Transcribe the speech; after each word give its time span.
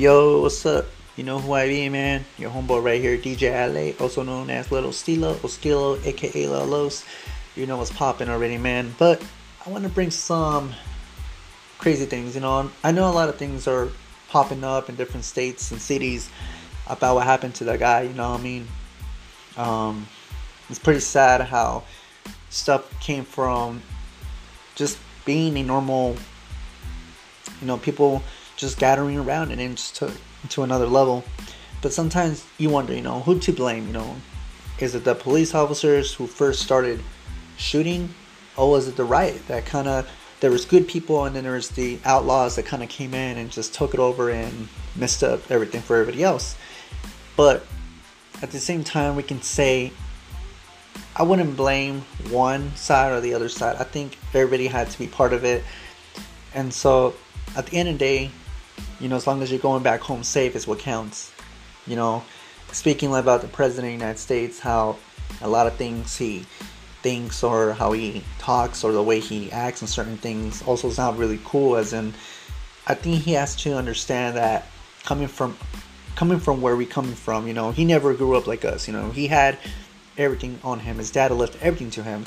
Yo, 0.00 0.40
what's 0.40 0.64
up? 0.64 0.86
You 1.14 1.24
know 1.24 1.38
who 1.38 1.52
I 1.52 1.68
be, 1.68 1.90
man? 1.90 2.24
Your 2.38 2.50
homeboy 2.50 2.82
right 2.82 3.02
here, 3.02 3.18
DJ 3.18 3.52
LA, 3.52 4.02
also 4.02 4.22
known 4.22 4.48
as 4.48 4.72
Little 4.72 4.92
Stilo 4.92 5.32
or 5.32 5.50
Skilo, 5.50 6.02
aka 6.06 6.46
Los. 6.46 7.04
You 7.54 7.66
know 7.66 7.76
what's 7.76 7.92
popping 7.92 8.30
already, 8.30 8.56
man. 8.56 8.94
But 8.98 9.22
I 9.66 9.68
want 9.68 9.84
to 9.84 9.90
bring 9.90 10.10
some 10.10 10.72
crazy 11.76 12.06
things. 12.06 12.34
You 12.34 12.40
know, 12.40 12.70
I 12.82 12.92
know 12.92 13.10
a 13.10 13.12
lot 13.12 13.28
of 13.28 13.36
things 13.36 13.68
are 13.68 13.90
popping 14.30 14.64
up 14.64 14.88
in 14.88 14.94
different 14.94 15.26
states 15.26 15.70
and 15.70 15.78
cities 15.78 16.30
about 16.86 17.16
what 17.16 17.26
happened 17.26 17.54
to 17.56 17.64
that 17.64 17.78
guy. 17.78 18.00
You 18.00 18.14
know 18.14 18.30
what 18.30 18.40
I 18.40 18.42
mean? 18.42 18.66
Um, 19.58 20.08
it's 20.70 20.78
pretty 20.78 21.00
sad 21.00 21.42
how 21.42 21.82
stuff 22.48 22.88
came 23.00 23.26
from 23.26 23.82
just 24.76 24.98
being 25.26 25.58
a 25.58 25.62
normal, 25.62 26.16
you 27.60 27.66
know, 27.66 27.76
people 27.76 28.22
just 28.60 28.78
gathering 28.78 29.18
around 29.18 29.50
and 29.50 29.60
then 29.60 29.74
just 29.74 29.96
to 29.96 30.12
to 30.50 30.62
another 30.62 30.86
level. 30.86 31.24
But 31.82 31.92
sometimes 31.92 32.44
you 32.58 32.70
wonder, 32.70 32.94
you 32.94 33.02
know, 33.02 33.20
who 33.20 33.38
to 33.40 33.52
blame, 33.52 33.86
you 33.86 33.92
know. 33.92 34.16
Is 34.78 34.94
it 34.94 35.04
the 35.04 35.14
police 35.14 35.54
officers 35.54 36.14
who 36.14 36.26
first 36.26 36.62
started 36.62 37.02
shooting? 37.56 38.14
Or 38.56 38.70
was 38.70 38.88
it 38.88 38.96
the 38.96 39.04
riot 39.04 39.46
that 39.48 39.66
kind 39.66 39.88
of 39.88 40.10
there 40.40 40.50
was 40.50 40.64
good 40.64 40.88
people 40.88 41.24
and 41.24 41.36
then 41.36 41.44
there 41.44 41.52
was 41.52 41.68
the 41.70 41.98
outlaws 42.04 42.56
that 42.56 42.64
kind 42.64 42.82
of 42.82 42.88
came 42.88 43.12
in 43.14 43.36
and 43.36 43.50
just 43.50 43.74
took 43.74 43.92
it 43.94 44.00
over 44.00 44.30
and 44.30 44.68
messed 44.96 45.22
up 45.22 45.50
everything 45.50 45.82
for 45.82 45.96
everybody 45.96 46.24
else. 46.24 46.56
But 47.36 47.66
at 48.42 48.50
the 48.50 48.58
same 48.58 48.82
time, 48.82 49.16
we 49.16 49.22
can 49.22 49.42
say 49.42 49.92
I 51.14 51.22
wouldn't 51.22 51.56
blame 51.56 52.02
one 52.30 52.74
side 52.76 53.12
or 53.12 53.20
the 53.20 53.34
other 53.34 53.48
side. 53.48 53.76
I 53.76 53.84
think 53.84 54.18
everybody 54.32 54.66
had 54.66 54.90
to 54.90 54.98
be 54.98 55.06
part 55.06 55.32
of 55.32 55.44
it. 55.44 55.62
And 56.54 56.72
so 56.72 57.14
at 57.56 57.66
the 57.66 57.76
end 57.76 57.88
of 57.88 57.94
the 57.96 57.98
day, 57.98 58.30
you 59.00 59.08
know, 59.08 59.16
as 59.16 59.26
long 59.26 59.42
as 59.42 59.50
you're 59.50 59.60
going 59.60 59.82
back 59.82 60.00
home 60.00 60.22
safe 60.22 60.54
is 60.54 60.66
what 60.66 60.78
counts. 60.78 61.32
You 61.86 61.96
know, 61.96 62.22
speaking 62.72 63.14
about 63.14 63.40
the 63.40 63.48
president 63.48 63.86
of 63.86 63.98
the 63.98 64.04
United 64.04 64.18
States, 64.18 64.60
how 64.60 64.96
a 65.40 65.48
lot 65.48 65.66
of 65.66 65.74
things 65.76 66.16
he 66.16 66.44
thinks 67.02 67.42
or 67.42 67.72
how 67.72 67.92
he 67.92 68.22
talks 68.38 68.84
or 68.84 68.92
the 68.92 69.02
way 69.02 69.20
he 69.20 69.50
acts 69.50 69.80
and 69.80 69.88
certain 69.88 70.18
things 70.18 70.62
also 70.62 70.90
sound 70.90 71.18
really 71.18 71.40
cool 71.44 71.76
as 71.76 71.94
in 71.94 72.12
I 72.86 72.94
think 72.94 73.22
he 73.22 73.32
has 73.32 73.56
to 73.56 73.76
understand 73.76 74.36
that 74.36 74.66
coming 75.04 75.28
from 75.28 75.56
coming 76.16 76.40
from 76.40 76.60
where 76.60 76.76
we 76.76 76.86
coming 76.86 77.14
from, 77.14 77.46
you 77.46 77.54
know, 77.54 77.70
he 77.70 77.84
never 77.84 78.12
grew 78.14 78.36
up 78.36 78.46
like 78.46 78.64
us, 78.64 78.86
you 78.86 78.92
know. 78.92 79.10
He 79.10 79.28
had 79.28 79.58
everything 80.18 80.58
on 80.62 80.80
him. 80.80 80.98
His 80.98 81.10
dad 81.10 81.30
left 81.30 81.56
everything 81.62 81.90
to 81.92 82.02
him. 82.02 82.24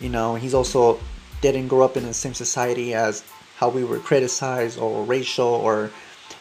You 0.00 0.08
know, 0.08 0.34
he's 0.34 0.54
also 0.54 0.98
didn't 1.40 1.68
grow 1.68 1.82
up 1.82 1.96
in 1.96 2.04
the 2.04 2.14
same 2.14 2.34
society 2.34 2.94
as 2.94 3.22
how 3.60 3.68
we 3.68 3.84
were 3.84 3.98
criticized 3.98 4.78
or 4.78 5.04
racial 5.04 5.46
or 5.46 5.90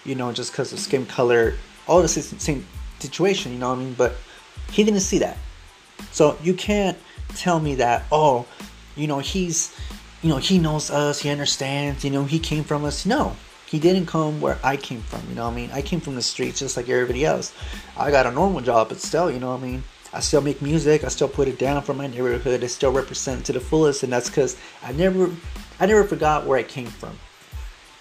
you 0.05 0.15
know 0.15 0.31
just 0.31 0.53
because 0.53 0.71
of 0.71 0.79
skin 0.79 1.05
color 1.05 1.53
all 1.85 2.01
the 2.01 2.07
same 2.07 2.65
situation 2.99 3.51
you 3.51 3.59
know 3.59 3.67
what 3.67 3.77
i 3.77 3.83
mean 3.83 3.93
but 3.93 4.15
he 4.71 4.85
didn't 4.85 5.01
see 5.01 5.19
that 5.19 5.35
so 6.11 6.37
you 6.41 6.53
can't 6.53 6.97
tell 7.35 7.59
me 7.59 7.75
that 7.75 8.05
oh 8.09 8.45
you 8.95 9.05
know 9.05 9.19
he's 9.19 9.75
you 10.21 10.29
know 10.29 10.37
he 10.37 10.57
knows 10.57 10.89
us 10.89 11.19
he 11.19 11.29
understands 11.29 12.05
you 12.05 12.09
know 12.09 12.23
he 12.23 12.39
came 12.39 12.63
from 12.63 12.85
us 12.85 13.05
no 13.05 13.35
he 13.65 13.79
didn't 13.79 14.05
come 14.05 14.39
where 14.39 14.57
i 14.63 14.77
came 14.77 15.01
from 15.01 15.21
you 15.27 15.35
know 15.35 15.43
what 15.43 15.51
i 15.51 15.55
mean 15.55 15.69
i 15.73 15.81
came 15.81 15.99
from 15.99 16.15
the 16.15 16.21
streets 16.21 16.59
just 16.59 16.77
like 16.77 16.87
everybody 16.87 17.25
else 17.25 17.53
i 17.97 18.09
got 18.09 18.25
a 18.27 18.31
normal 18.31 18.61
job 18.61 18.87
but 18.87 18.97
still 18.97 19.29
you 19.29 19.39
know 19.39 19.49
what 19.49 19.59
i 19.59 19.63
mean 19.63 19.83
I 20.11 20.21
still 20.21 20.41
make 20.41 20.59
music. 20.59 21.03
I 21.03 21.09
still 21.09 21.27
put 21.27 21.47
it 21.47 21.59
down 21.59 21.83
for 21.83 21.93
my 21.93 22.07
neighborhood. 22.07 22.63
I 22.63 22.65
still 22.65 22.91
represent 22.91 23.45
to 23.45 23.53
the 23.53 23.59
fullest, 23.59 24.01
and 24.01 24.11
that's 24.11 24.27
because 24.27 24.57
I 24.81 24.91
never 24.91 25.29
I 25.79 25.85
never 25.85 26.03
forgot 26.03 26.45
where 26.45 26.57
I 26.57 26.63
came 26.63 26.87
from. 26.87 27.17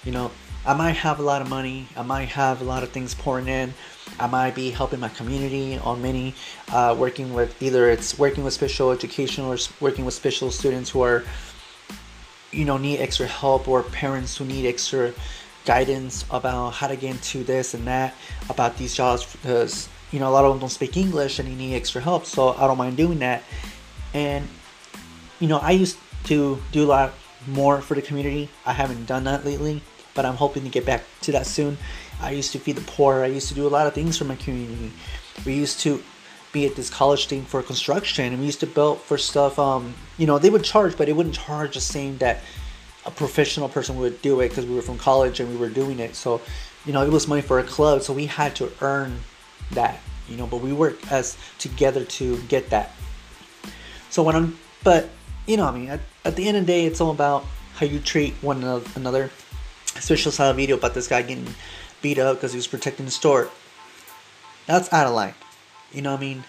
You 0.04 0.12
know, 0.12 0.30
I 0.66 0.74
might 0.74 0.96
have 0.96 1.20
a 1.20 1.22
lot 1.22 1.40
of 1.40 1.48
money, 1.48 1.86
I 1.96 2.02
might 2.02 2.28
have 2.30 2.60
a 2.60 2.64
lot 2.64 2.82
of 2.82 2.90
things 2.90 3.14
pouring 3.14 3.48
in, 3.48 3.72
I 4.18 4.26
might 4.26 4.54
be 4.54 4.70
helping 4.70 5.00
my 5.00 5.08
community 5.08 5.78
on 5.78 6.02
many, 6.02 6.34
uh, 6.72 6.94
working 6.98 7.32
with 7.32 7.60
either 7.62 7.88
it's 7.88 8.18
working 8.18 8.44
with 8.44 8.52
special 8.52 8.90
education 8.90 9.44
or 9.44 9.56
working 9.80 10.04
with 10.04 10.14
special 10.14 10.50
students 10.50 10.90
who 10.90 11.02
are, 11.02 11.24
you 12.50 12.64
know, 12.64 12.76
need 12.76 12.98
extra 12.98 13.26
help 13.26 13.68
or 13.68 13.82
parents 13.82 14.36
who 14.36 14.44
need 14.44 14.66
extra 14.66 15.12
guidance 15.64 16.24
about 16.30 16.70
how 16.70 16.88
to 16.88 16.96
get 16.96 17.10
into 17.10 17.44
this 17.44 17.74
and 17.74 17.86
that 17.86 18.14
about 18.48 18.76
these 18.78 18.94
jobs 18.94 19.36
because 19.36 19.86
you 20.12 20.18
know 20.18 20.26
a 20.28 20.32
lot 20.32 20.42
of 20.42 20.52
them 20.52 20.60
don't 20.60 20.70
speak 20.70 20.96
English 20.96 21.38
and 21.38 21.46
they 21.46 21.54
need 21.54 21.74
extra 21.74 22.00
help. 22.00 22.24
So 22.24 22.54
I 22.54 22.66
don't 22.66 22.78
mind 22.78 22.96
doing 22.96 23.18
that. 23.20 23.42
And 24.14 24.48
you 25.40 25.46
know, 25.46 25.58
I 25.58 25.72
used 25.72 25.98
to 26.24 26.60
do 26.72 26.84
a 26.84 26.88
lot 26.88 27.12
more 27.46 27.80
for 27.80 27.94
the 27.94 28.02
community. 28.02 28.48
I 28.66 28.72
haven't 28.72 29.06
done 29.06 29.24
that 29.24 29.44
lately, 29.44 29.82
but 30.14 30.24
I'm 30.24 30.34
hoping 30.34 30.64
to 30.64 30.68
get 30.68 30.84
back 30.84 31.04
to 31.22 31.32
that 31.32 31.46
soon. 31.46 31.78
I 32.20 32.32
used 32.32 32.52
to 32.52 32.58
feed 32.58 32.76
the 32.76 32.82
poor. 32.82 33.22
I 33.22 33.26
used 33.26 33.48
to 33.48 33.54
do 33.54 33.66
a 33.66 33.68
lot 33.68 33.86
of 33.86 33.94
things 33.94 34.18
for 34.18 34.24
my 34.24 34.36
community. 34.36 34.92
We 35.46 35.54
used 35.54 35.80
to 35.80 36.02
be 36.52 36.66
at 36.66 36.74
this 36.74 36.90
college 36.90 37.26
thing 37.26 37.42
for 37.42 37.62
construction, 37.62 38.32
and 38.32 38.38
we 38.40 38.46
used 38.46 38.60
to 38.60 38.66
build 38.66 39.00
for 39.00 39.18
stuff. 39.18 39.58
Um, 39.58 39.94
you 40.16 40.26
know, 40.26 40.38
they 40.38 40.50
would 40.50 40.64
charge, 40.64 40.96
but 40.96 41.06
they 41.06 41.12
wouldn't 41.12 41.34
charge 41.34 41.74
the 41.74 41.80
same 41.80 42.18
that 42.18 42.40
a 43.06 43.10
professional 43.10 43.68
person 43.68 43.96
would 43.98 44.20
do 44.22 44.40
it 44.40 44.48
because 44.48 44.66
we 44.66 44.74
were 44.74 44.82
from 44.82 44.98
college 44.98 45.40
and 45.40 45.48
we 45.50 45.56
were 45.56 45.68
doing 45.68 46.00
it. 46.00 46.14
So, 46.14 46.40
you 46.84 46.92
know, 46.92 47.02
it 47.04 47.10
was 47.10 47.28
money 47.28 47.42
for 47.42 47.58
a 47.58 47.64
club, 47.64 48.02
so 48.02 48.12
we 48.12 48.26
had 48.26 48.56
to 48.56 48.72
earn 48.80 49.20
that. 49.72 50.00
You 50.28 50.36
know, 50.36 50.46
but 50.46 50.58
we 50.60 50.72
worked 50.72 51.10
as 51.10 51.38
together 51.58 52.04
to 52.04 52.38
get 52.42 52.70
that. 52.70 52.90
So 54.10 54.22
when 54.22 54.36
I'm, 54.36 54.58
but 54.84 55.08
you 55.48 55.56
know, 55.56 55.64
I 55.64 55.70
mean, 55.72 55.88
at, 55.88 56.00
at 56.26 56.36
the 56.36 56.46
end 56.46 56.58
of 56.58 56.66
the 56.66 56.72
day, 56.72 56.84
it's 56.84 57.00
all 57.00 57.10
about 57.10 57.44
how 57.74 57.86
you 57.86 57.98
treat 57.98 58.34
one 58.34 58.62
another. 58.94 59.30
Especially 59.96 60.30
saw 60.30 60.50
a 60.50 60.54
video 60.54 60.76
about 60.76 60.94
this 60.94 61.08
guy 61.08 61.22
getting 61.22 61.46
beat 62.02 62.18
up 62.18 62.36
because 62.36 62.52
he 62.52 62.58
was 62.58 62.66
protecting 62.66 63.06
the 63.06 63.10
store. 63.10 63.48
That's 64.66 64.92
out 64.92 65.06
of 65.06 65.14
line. 65.14 65.34
You 65.90 66.02
know 66.02 66.12
what 66.12 66.18
I 66.18 66.20
mean? 66.20 66.44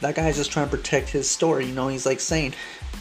That 0.00 0.14
guy's 0.14 0.36
just 0.36 0.52
trying 0.52 0.70
to 0.70 0.76
protect 0.76 1.08
his 1.08 1.28
store. 1.28 1.60
You 1.60 1.74
know, 1.74 1.88
he's 1.88 2.06
like 2.06 2.20
saying, 2.20 2.54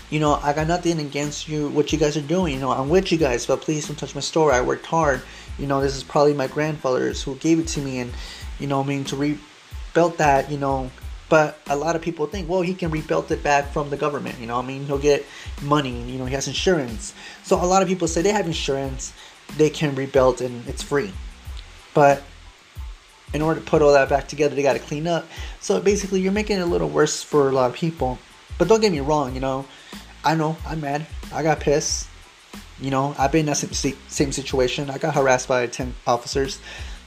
you 0.09 0.19
know, 0.19 0.39
I 0.41 0.51
got 0.53 0.67
nothing 0.67 0.99
against 0.99 1.47
you, 1.47 1.69
what 1.69 1.93
you 1.93 1.99
guys 1.99 2.17
are 2.17 2.21
doing. 2.21 2.55
You 2.55 2.59
know, 2.59 2.71
I'm 2.71 2.89
with 2.89 3.11
you 3.11 3.19
guys, 3.19 3.45
but 3.45 3.61
please 3.61 3.87
don't 3.87 3.95
touch 3.95 4.15
my 4.15 4.21
store. 4.21 4.51
I 4.51 4.61
worked 4.61 4.87
hard. 4.87 5.21
You 5.59 5.67
know, 5.67 5.79
this 5.79 5.95
is 5.95 6.03
probably 6.03 6.33
my 6.33 6.47
grandfather's 6.47 7.21
who 7.21 7.35
gave 7.35 7.59
it 7.59 7.67
to 7.69 7.81
me, 7.81 7.99
and 7.99 8.11
you 8.59 8.65
know, 8.65 8.81
I 8.81 8.85
mean, 8.85 9.03
to 9.05 9.15
rebuild 9.15 10.17
that, 10.17 10.49
you 10.51 10.57
know, 10.57 10.89
but 11.31 11.57
a 11.69 11.77
lot 11.77 11.95
of 11.95 12.01
people 12.01 12.27
think, 12.27 12.49
well, 12.49 12.61
he 12.61 12.73
can 12.73 12.91
rebuild 12.91 13.31
it 13.31 13.41
back 13.41 13.71
from 13.71 13.89
the 13.89 13.95
government. 13.95 14.37
You 14.37 14.47
know, 14.47 14.59
I 14.59 14.63
mean, 14.63 14.85
he'll 14.85 14.97
get 14.97 15.25
money. 15.61 16.01
You 16.11 16.17
know, 16.17 16.25
he 16.25 16.33
has 16.33 16.49
insurance. 16.49 17.13
So 17.43 17.55
a 17.55 17.63
lot 17.63 17.81
of 17.81 17.87
people 17.87 18.09
say 18.09 18.21
they 18.21 18.33
have 18.33 18.47
insurance, 18.47 19.13
they 19.55 19.69
can 19.69 19.95
rebuild, 19.95 20.41
and 20.41 20.67
it's 20.67 20.83
free. 20.83 21.09
But 21.93 22.21
in 23.33 23.41
order 23.41 23.61
to 23.61 23.65
put 23.65 23.81
all 23.81 23.93
that 23.93 24.09
back 24.09 24.27
together, 24.27 24.55
they 24.55 24.61
got 24.61 24.73
to 24.73 24.79
clean 24.79 25.07
up. 25.07 25.25
So 25.61 25.79
basically, 25.79 26.19
you're 26.19 26.33
making 26.33 26.57
it 26.57 26.63
a 26.63 26.65
little 26.65 26.89
worse 26.89 27.23
for 27.23 27.47
a 27.47 27.53
lot 27.53 27.69
of 27.69 27.77
people. 27.77 28.19
But 28.57 28.67
don't 28.67 28.81
get 28.81 28.91
me 28.91 28.99
wrong. 28.99 29.33
You 29.33 29.39
know, 29.39 29.65
I 30.25 30.35
know 30.35 30.57
I'm 30.67 30.81
mad. 30.81 31.07
I 31.33 31.43
got 31.43 31.61
pissed. 31.61 32.09
You 32.81 32.91
know, 32.91 33.15
I've 33.17 33.31
been 33.31 33.41
in 33.41 33.45
that 33.45 33.55
same, 33.55 33.95
same 34.09 34.33
situation. 34.33 34.89
I 34.89 34.97
got 34.97 35.15
harassed 35.15 35.47
by 35.47 35.65
10 35.67 35.93
officers. 36.05 36.59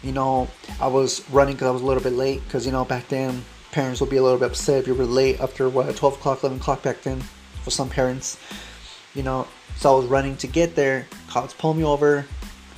You 0.03 0.13
know, 0.13 0.49
I 0.81 0.87
was 0.87 1.29
running 1.29 1.57
because 1.57 1.69
I 1.69 1.73
was 1.73 1.83
a 1.83 1.87
little 1.87 2.03
bit 2.03 2.15
late 2.15 2.43
because, 2.45 2.65
you 2.65 2.73
know, 2.73 2.87
back 2.87 3.09
then 3.09 3.45
parents 3.75 3.99
will 3.99 4.07
be 4.07 4.17
a 4.17 4.23
little 4.23 4.39
bit 4.39 4.47
upset 4.47 4.79
if 4.79 4.87
you 4.87 4.95
were 4.95 5.05
late 5.05 5.41
after 5.41 5.69
what 5.69 5.95
12 5.97 6.15
o'clock 6.15 6.45
11 6.45 6.61
o'clock 6.61 6.81
back 6.85 7.03
then 7.03 7.21
for 7.65 7.71
some 7.71 7.91
parents 7.91 8.39
you 9.15 9.23
know? 9.25 9.49
So 9.77 9.93
i 9.93 9.99
was 9.99 10.07
running 10.07 10.37
to 10.39 10.47
get 10.47 10.77
there 10.77 11.09
cops 11.29 11.53
pull 11.53 11.75
me 11.75 11.83
over 11.83 12.25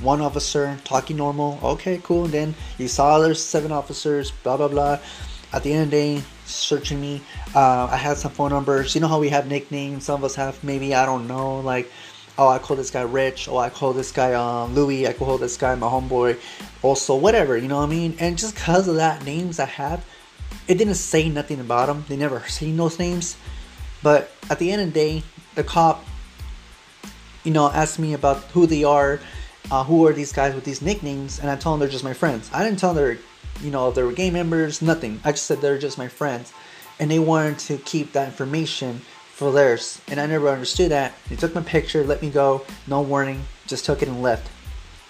one 0.01 0.23
officer 0.23 0.79
talking 0.85 1.19
normal 1.19 1.61
okay 1.63 2.01
cool 2.03 2.25
and 2.25 2.33
then 2.33 2.55
you 2.79 2.89
saw 2.89 3.19
there's 3.19 3.43
seven 3.43 3.73
officers 3.73 4.31
blah 4.31 4.57
blah 4.57 4.69
blah. 4.69 4.99
At 5.53 5.63
the 5.63 5.73
end 5.73 5.85
of 5.85 5.91
the 5.91 5.97
day 5.97 6.23
searching 6.47 6.99
me 6.99 7.21
uh, 7.55 7.89
i 7.91 7.97
had 7.97 8.17
some 8.17 8.33
phone 8.33 8.51
numbers. 8.51 8.95
You 8.95 9.03
know 9.03 9.09
how 9.09 9.21
we 9.21 9.29
have 9.29 9.47
nicknames? 9.47 10.05
Some 10.05 10.21
of 10.21 10.25
us 10.25 10.35
have 10.37 10.65
maybe 10.65 10.95
i 10.95 11.05
don't 11.05 11.29
know 11.29 11.61
like 11.61 11.93
oh 12.39 12.49
i 12.49 12.59
call 12.59 12.75
this 12.77 12.91
guy 12.91 13.03
rich 13.03 13.49
oh 13.49 13.59
i 13.59 13.69
call 13.69 13.93
this 13.93 14.13
guy 14.13 14.33
um, 14.33 14.75
louis 14.75 15.07
i 15.07 15.13
call 15.13 15.37
this 15.37 15.59
guy 15.59 15.75
my 15.75 15.87
homeboy 15.87 16.39
also 16.83 17.17
whatever 17.17 17.57
you 17.59 17.69
know 17.69 17.79
what 17.79 17.91
i 17.91 17.91
mean? 17.91 18.17
And 18.19 18.39
just 18.39 18.55
because 18.55 18.89
of 18.89 18.97
that 18.97 19.25
names 19.27 19.61
i 19.61 19.67
have 19.67 20.03
it 20.69 20.79
didn't 20.79 20.95
say 20.95 21.29
nothing 21.29 21.61
about 21.61 21.87
them. 21.87 22.05
They 22.09 22.17
never 22.17 22.41
seen 22.49 22.77
those 22.77 22.99
names. 22.99 23.37
But 24.03 24.31
at 24.51 24.59
the 24.59 24.71
end 24.71 24.83
of 24.83 24.89
the 24.89 24.95
day, 24.95 25.23
the 25.55 25.65
cop, 25.65 26.05
you 27.45 27.53
know, 27.53 27.71
asked 27.71 27.99
me 27.99 28.15
about 28.15 28.39
who 28.53 28.67
they 28.67 28.85
are, 28.85 29.21
uh, 29.71 29.85
who 29.85 30.07
are 30.07 30.13
these 30.13 30.33
guys 30.33 30.55
with 30.55 30.65
these 30.65 30.83
nicknames, 30.83 31.39
and 31.39 31.51
I 31.51 31.57
told 31.57 31.75
them 31.75 31.81
they're 31.81 31.93
just 31.93 32.05
my 32.05 32.13
friends. 32.13 32.51
I 32.53 32.65
didn't 32.65 32.79
tell 32.79 32.95
them 32.95 33.05
they're, 33.05 33.19
you 33.63 33.71
know, 33.71 33.91
they 33.91 34.03
were 34.03 34.13
gang 34.13 34.33
members, 34.33 34.83
nothing. 34.83 35.21
I 35.25 35.33
just 35.33 35.47
said 35.47 35.61
they're 35.61 35.79
just 35.79 35.99
my 35.99 36.09
friends, 36.09 36.53
and 36.99 37.11
they 37.11 37.19
wanted 37.19 37.59
to 37.61 37.79
keep 37.79 38.13
that 38.13 38.29
information 38.29 39.01
for 39.33 39.53
theirs, 39.53 40.01
and 40.09 40.21
I 40.21 40.27
never 40.27 40.49
understood 40.49 40.91
that. 40.91 41.15
They 41.29 41.37
took 41.37 41.55
my 41.55 41.63
picture, 41.63 42.05
let 42.05 42.23
me 42.23 42.31
go, 42.31 42.65
no 42.87 43.03
warning, 43.03 43.45
just 43.67 43.85
took 43.85 44.03
it 44.03 44.09
and 44.09 44.23
left, 44.23 44.51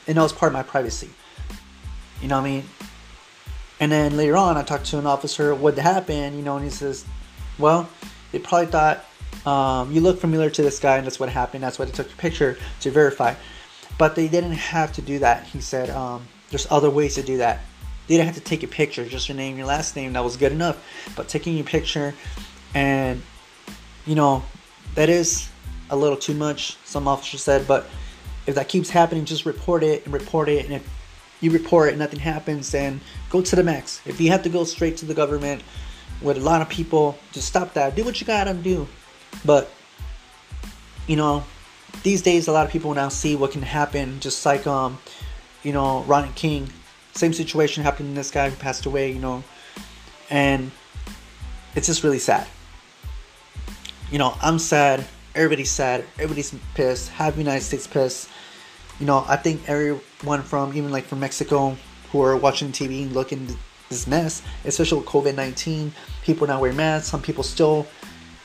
and 0.06 0.16
that 0.16 0.22
was 0.22 0.32
part 0.32 0.50
of 0.50 0.54
my 0.54 0.62
privacy. 0.62 1.10
You 2.20 2.28
know 2.28 2.40
what 2.40 2.46
I 2.46 2.50
mean? 2.50 2.64
And 3.80 3.92
then 3.92 4.16
later 4.16 4.36
on, 4.36 4.56
I 4.56 4.62
talked 4.62 4.86
to 4.86 4.98
an 4.98 5.06
officer, 5.06 5.54
what 5.54 5.76
happened, 5.78 6.36
you 6.36 6.42
know, 6.42 6.56
and 6.56 6.64
he 6.64 6.70
says, 6.70 7.04
well, 7.58 7.88
they 8.32 8.38
probably 8.38 8.66
thought 8.66 9.04
um, 9.44 9.92
you 9.92 10.00
look 10.00 10.18
familiar 10.18 10.50
to 10.50 10.62
this 10.62 10.78
guy, 10.78 10.96
and 10.96 11.06
that's 11.06 11.20
what 11.20 11.28
happened. 11.28 11.62
That's 11.62 11.78
why 11.78 11.84
they 11.84 11.92
took 11.92 12.08
your 12.08 12.16
picture 12.16 12.58
to 12.80 12.90
verify. 12.90 13.34
But 13.98 14.14
they 14.14 14.28
didn't 14.28 14.52
have 14.52 14.92
to 14.94 15.02
do 15.02 15.18
that. 15.20 15.44
He 15.44 15.60
said, 15.60 15.90
um, 15.90 16.26
There's 16.50 16.66
other 16.70 16.90
ways 16.90 17.14
to 17.16 17.22
do 17.22 17.38
that. 17.38 17.60
They 18.06 18.16
didn't 18.16 18.26
have 18.26 18.36
to 18.36 18.40
take 18.40 18.62
a 18.62 18.68
picture, 18.68 19.04
just 19.04 19.28
your 19.28 19.36
name, 19.36 19.56
your 19.56 19.66
last 19.66 19.96
name, 19.96 20.12
that 20.14 20.24
was 20.24 20.36
good 20.36 20.52
enough. 20.52 20.82
But 21.16 21.28
taking 21.28 21.56
your 21.56 21.66
picture 21.66 22.14
and 22.74 23.22
you 24.06 24.14
know, 24.14 24.44
that 24.94 25.08
is 25.08 25.48
a 25.90 25.96
little 25.96 26.16
too 26.16 26.34
much, 26.34 26.76
some 26.84 27.06
officer 27.06 27.36
said, 27.36 27.66
but 27.66 27.86
if 28.46 28.54
that 28.54 28.68
keeps 28.68 28.88
happening, 28.88 29.24
just 29.24 29.44
report 29.44 29.82
it 29.82 30.04
and 30.04 30.14
report 30.14 30.48
it. 30.48 30.64
And 30.64 30.74
if 30.74 30.88
you 31.40 31.50
report 31.50 31.90
and 31.90 31.98
nothing 31.98 32.20
happens, 32.20 32.70
then 32.70 33.00
go 33.30 33.42
to 33.42 33.56
the 33.56 33.62
max. 33.62 34.00
If 34.06 34.20
you 34.20 34.30
have 34.30 34.42
to 34.44 34.48
go 34.48 34.64
straight 34.64 34.96
to 34.98 35.06
the 35.06 35.14
government 35.14 35.62
with 36.22 36.38
a 36.38 36.40
lot 36.40 36.62
of 36.62 36.68
people, 36.68 37.18
just 37.32 37.46
stop 37.46 37.74
that. 37.74 37.94
Do 37.94 38.04
what 38.04 38.20
you 38.20 38.26
gotta 38.26 38.54
do. 38.54 38.88
But, 39.44 39.70
you 41.06 41.16
know, 41.16 41.44
these 42.02 42.22
days 42.22 42.48
a 42.48 42.52
lot 42.52 42.66
of 42.66 42.72
people 42.72 42.94
now 42.94 43.08
see 43.08 43.36
what 43.36 43.52
can 43.52 43.62
happen, 43.62 44.20
just 44.20 44.44
like, 44.46 44.66
um, 44.66 44.98
you 45.62 45.72
know, 45.72 46.02
Rodney 46.04 46.32
King. 46.34 46.70
Same 47.12 47.32
situation 47.32 47.82
happened 47.82 48.10
to 48.10 48.14
this 48.14 48.30
guy 48.30 48.50
who 48.50 48.56
passed 48.56 48.86
away, 48.86 49.10
you 49.10 49.18
know, 49.18 49.42
and 50.30 50.70
it's 51.74 51.86
just 51.86 52.02
really 52.02 52.18
sad. 52.18 52.46
You 54.10 54.18
know, 54.18 54.34
I'm 54.40 54.58
sad. 54.58 55.04
Everybody's 55.34 55.70
sad. 55.70 56.04
Everybody's 56.14 56.54
pissed. 56.74 57.10
The 57.18 57.34
United 57.36 57.62
States 57.62 57.86
pissed 57.86 58.28
you 58.98 59.06
know, 59.06 59.24
I 59.28 59.36
think 59.36 59.68
everyone 59.68 60.42
from 60.42 60.76
even 60.76 60.90
like 60.90 61.04
from 61.04 61.20
Mexico 61.20 61.76
who 62.10 62.22
are 62.22 62.36
watching 62.36 62.72
TV 62.72 63.02
and 63.02 63.12
looking 63.12 63.46
this 63.88 64.06
mess, 64.06 64.42
especially 64.64 64.98
with 64.98 65.06
COVID 65.06 65.34
nineteen, 65.34 65.92
people 66.22 66.46
not 66.46 66.60
wear 66.60 66.72
masks. 66.72 67.08
Some 67.08 67.22
people 67.22 67.44
still, 67.44 67.86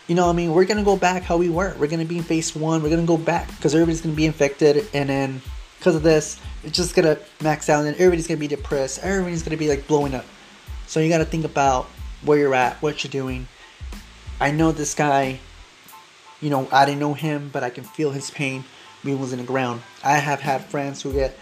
you 0.07 0.15
know, 0.15 0.29
I 0.29 0.33
mean, 0.33 0.53
we're 0.53 0.65
gonna 0.65 0.83
go 0.83 0.97
back 0.97 1.23
how 1.23 1.37
we 1.37 1.49
were. 1.49 1.75
We're 1.79 1.87
gonna 1.87 2.05
be 2.05 2.17
in 2.17 2.23
phase 2.23 2.55
one. 2.55 2.83
We're 2.83 2.89
gonna 2.89 3.03
go 3.03 3.17
back 3.17 3.47
because 3.55 3.73
everybody's 3.73 4.01
gonna 4.01 4.15
be 4.15 4.25
infected, 4.25 4.87
and 4.93 5.09
then 5.09 5.41
because 5.79 5.95
of 5.95 6.03
this, 6.03 6.39
it's 6.63 6.75
just 6.75 6.95
gonna 6.95 7.17
max 7.41 7.69
out, 7.69 7.85
and 7.85 7.95
everybody's 7.95 8.27
gonna 8.27 8.39
be 8.39 8.47
depressed. 8.47 8.99
Everybody's 9.03 9.43
gonna 9.43 9.57
be 9.57 9.69
like 9.69 9.87
blowing 9.87 10.13
up. 10.13 10.25
So 10.87 10.99
you 10.99 11.09
gotta 11.09 11.25
think 11.25 11.45
about 11.45 11.85
where 12.23 12.37
you're 12.37 12.53
at, 12.53 12.81
what 12.81 13.03
you're 13.03 13.11
doing. 13.11 13.47
I 14.39 14.51
know 14.51 14.71
this 14.71 14.93
guy. 14.93 15.39
You 16.41 16.49
know, 16.49 16.67
I 16.71 16.85
didn't 16.85 16.99
know 16.99 17.13
him, 17.13 17.51
but 17.53 17.63
I 17.63 17.69
can 17.69 17.83
feel 17.83 18.09
his 18.09 18.31
pain 18.31 18.63
was 19.03 19.33
in 19.33 19.39
the 19.39 19.45
ground. 19.45 19.81
I 20.03 20.17
have 20.17 20.39
had 20.39 20.65
friends 20.65 21.01
who 21.01 21.13
get 21.13 21.37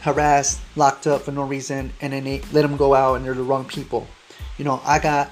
harassed, 0.00 0.60
locked 0.76 1.06
up 1.06 1.22
for 1.22 1.32
no 1.32 1.42
reason, 1.42 1.92
and 2.00 2.12
then 2.12 2.24
they 2.24 2.40
let 2.52 2.62
them 2.62 2.76
go 2.76 2.94
out 2.94 3.14
and 3.14 3.24
they're 3.24 3.34
the 3.34 3.42
wrong 3.42 3.64
people. 3.64 4.06
You 4.56 4.64
know, 4.64 4.80
I 4.84 4.98
got, 4.98 5.30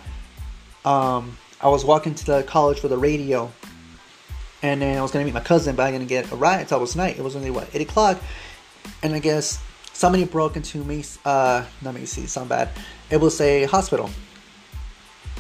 um, 0.85 1.37
I 1.61 1.69
was 1.69 1.85
walking 1.85 2.15
to 2.15 2.25
the 2.25 2.43
college 2.43 2.81
for 2.81 2.89
the 2.89 2.99
radio, 2.99 3.51
and 4.63 4.81
then 4.83 4.99
I 4.99 5.03
was 5.03 5.11
gonna 5.11 5.25
meet 5.25 5.35
my 5.35 5.41
cousin, 5.41 5.77
but 5.77 5.85
I 5.85 5.93
gonna 5.93 6.05
get 6.05 6.31
a 6.33 6.37
ride 6.37 6.61
until 6.61 6.79
it 6.79 6.81
was 6.81 6.97
night. 6.97 7.19
It 7.19 7.23
was 7.23 7.37
only 7.37 7.51
what 7.51 7.69
eight 7.75 7.83
o'clock, 7.83 8.19
and 9.03 9.15
I 9.15 9.19
guess 9.19 9.59
somebody 9.93 10.25
broke 10.25 10.57
into 10.57 10.83
me. 10.85 11.05
Uh, 11.25 11.65
not 11.83 11.95
me 11.95 12.07
see 12.07 12.27
sound 12.27 12.49
bad. 12.49 12.71
It 13.11 13.19
was 13.19 13.41
a 13.41 13.65
hospital, 13.65 14.11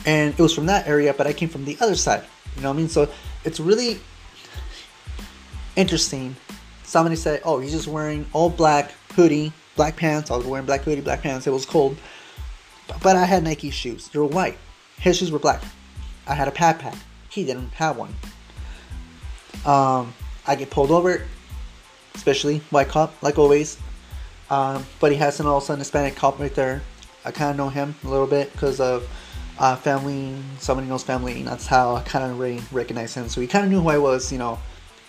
and 0.04 0.34
it 0.38 0.42
was 0.42 0.54
from 0.54 0.66
that 0.66 0.86
area, 0.86 1.14
but 1.14 1.26
I 1.26 1.32
came 1.32 1.48
from 1.48 1.64
the 1.64 1.76
other 1.80 1.96
side. 1.96 2.24
You 2.56 2.62
know 2.62 2.70
what 2.70 2.74
I 2.74 2.78
mean? 2.78 2.88
So 2.88 3.08
it's 3.44 3.60
really 3.60 4.00
interesting. 5.76 6.34
Somebody 6.82 7.16
said, 7.16 7.42
"Oh, 7.44 7.60
he's 7.60 7.72
just 7.72 7.86
wearing 7.86 8.26
all 8.32 8.50
black 8.50 8.92
hoodie, 9.14 9.52
black 9.76 9.96
pants." 9.96 10.30
I 10.30 10.36
was 10.36 10.46
wearing 10.46 10.66
black 10.66 10.82
hoodie, 10.82 11.02
black 11.02 11.22
pants. 11.22 11.46
It 11.46 11.50
was 11.50 11.66
cold, 11.66 11.96
but 13.02 13.16
I 13.16 13.24
had 13.24 13.44
Nike 13.44 13.70
shoes. 13.70 14.08
They 14.08 14.18
were 14.18 14.26
white. 14.26 14.58
His 14.98 15.18
shoes 15.18 15.30
were 15.30 15.38
black. 15.38 15.62
I 16.26 16.34
had 16.34 16.48
a 16.48 16.50
pad 16.50 16.80
pack. 16.80 16.96
He 17.28 17.44
didn't 17.44 17.72
have 17.74 17.96
one. 17.96 18.14
Um, 19.64 20.14
I 20.46 20.54
get 20.56 20.70
pulled 20.70 20.90
over, 20.90 21.22
especially 22.14 22.58
white 22.70 22.88
cop, 22.88 23.22
like 23.22 23.38
always. 23.38 23.78
Um, 24.48 24.86
but 25.00 25.10
he 25.10 25.18
has 25.18 25.40
an 25.40 25.46
also 25.46 25.72
an 25.72 25.80
Hispanic 25.80 26.16
cop 26.16 26.38
right 26.38 26.54
there. 26.54 26.82
I 27.24 27.32
kind 27.32 27.50
of 27.50 27.56
know 27.56 27.68
him 27.68 27.96
a 28.04 28.08
little 28.08 28.28
bit 28.28 28.52
because 28.52 28.78
of 28.78 29.08
uh, 29.58 29.74
family. 29.74 30.36
Somebody 30.60 30.88
knows 30.88 31.02
family, 31.02 31.38
and 31.38 31.48
that's 31.48 31.66
how 31.66 31.96
I 31.96 32.02
kind 32.02 32.30
of 32.30 32.38
really 32.38 32.62
recognize 32.70 33.12
him. 33.12 33.28
So 33.28 33.40
he 33.40 33.48
kind 33.48 33.64
of 33.64 33.70
knew 33.70 33.80
who 33.80 33.88
I 33.88 33.98
was, 33.98 34.30
you 34.32 34.38
know 34.38 34.58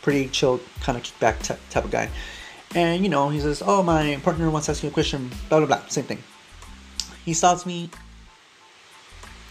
pretty 0.07 0.29
chill, 0.29 0.61
kind 0.79 0.97
of 0.97 1.03
kickback 1.03 1.43
t- 1.43 1.61
type 1.69 1.83
of 1.83 1.91
guy. 1.91 2.09
And 2.73 3.03
you 3.03 3.09
know, 3.09 3.27
he 3.27 3.41
says, 3.41 3.61
"Oh, 3.65 3.83
my 3.83 4.17
partner 4.23 4.49
wants 4.49 4.67
to 4.67 4.71
ask 4.71 4.81
you 4.81 4.87
a 4.87 4.91
question." 4.93 5.29
Blah 5.49 5.59
blah 5.59 5.67
blah. 5.67 5.81
Same 5.89 6.05
thing. 6.05 6.23
He 7.25 7.33
stops 7.33 7.65
me, 7.65 7.89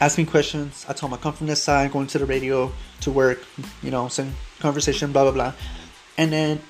asks 0.01 0.17
me 0.17 0.25
questions. 0.25 0.87
I 0.89 0.95
tell 0.95 1.11
him 1.11 1.15
I 1.15 1.19
come 1.19 1.35
from 1.35 1.47
this 1.47 1.63
side, 1.63 1.93
going 1.93 2.07
to 2.07 2.19
the 2.19 2.25
radio 2.25 2.73
to 3.03 3.11
work. 3.11 3.45
You 3.83 3.91
know, 3.91 4.09
same 4.09 4.33
conversation. 4.61 5.13
Blah 5.13 5.25
blah 5.25 5.33
blah. 5.33 5.53
And 6.17 6.33
then, 6.33 6.63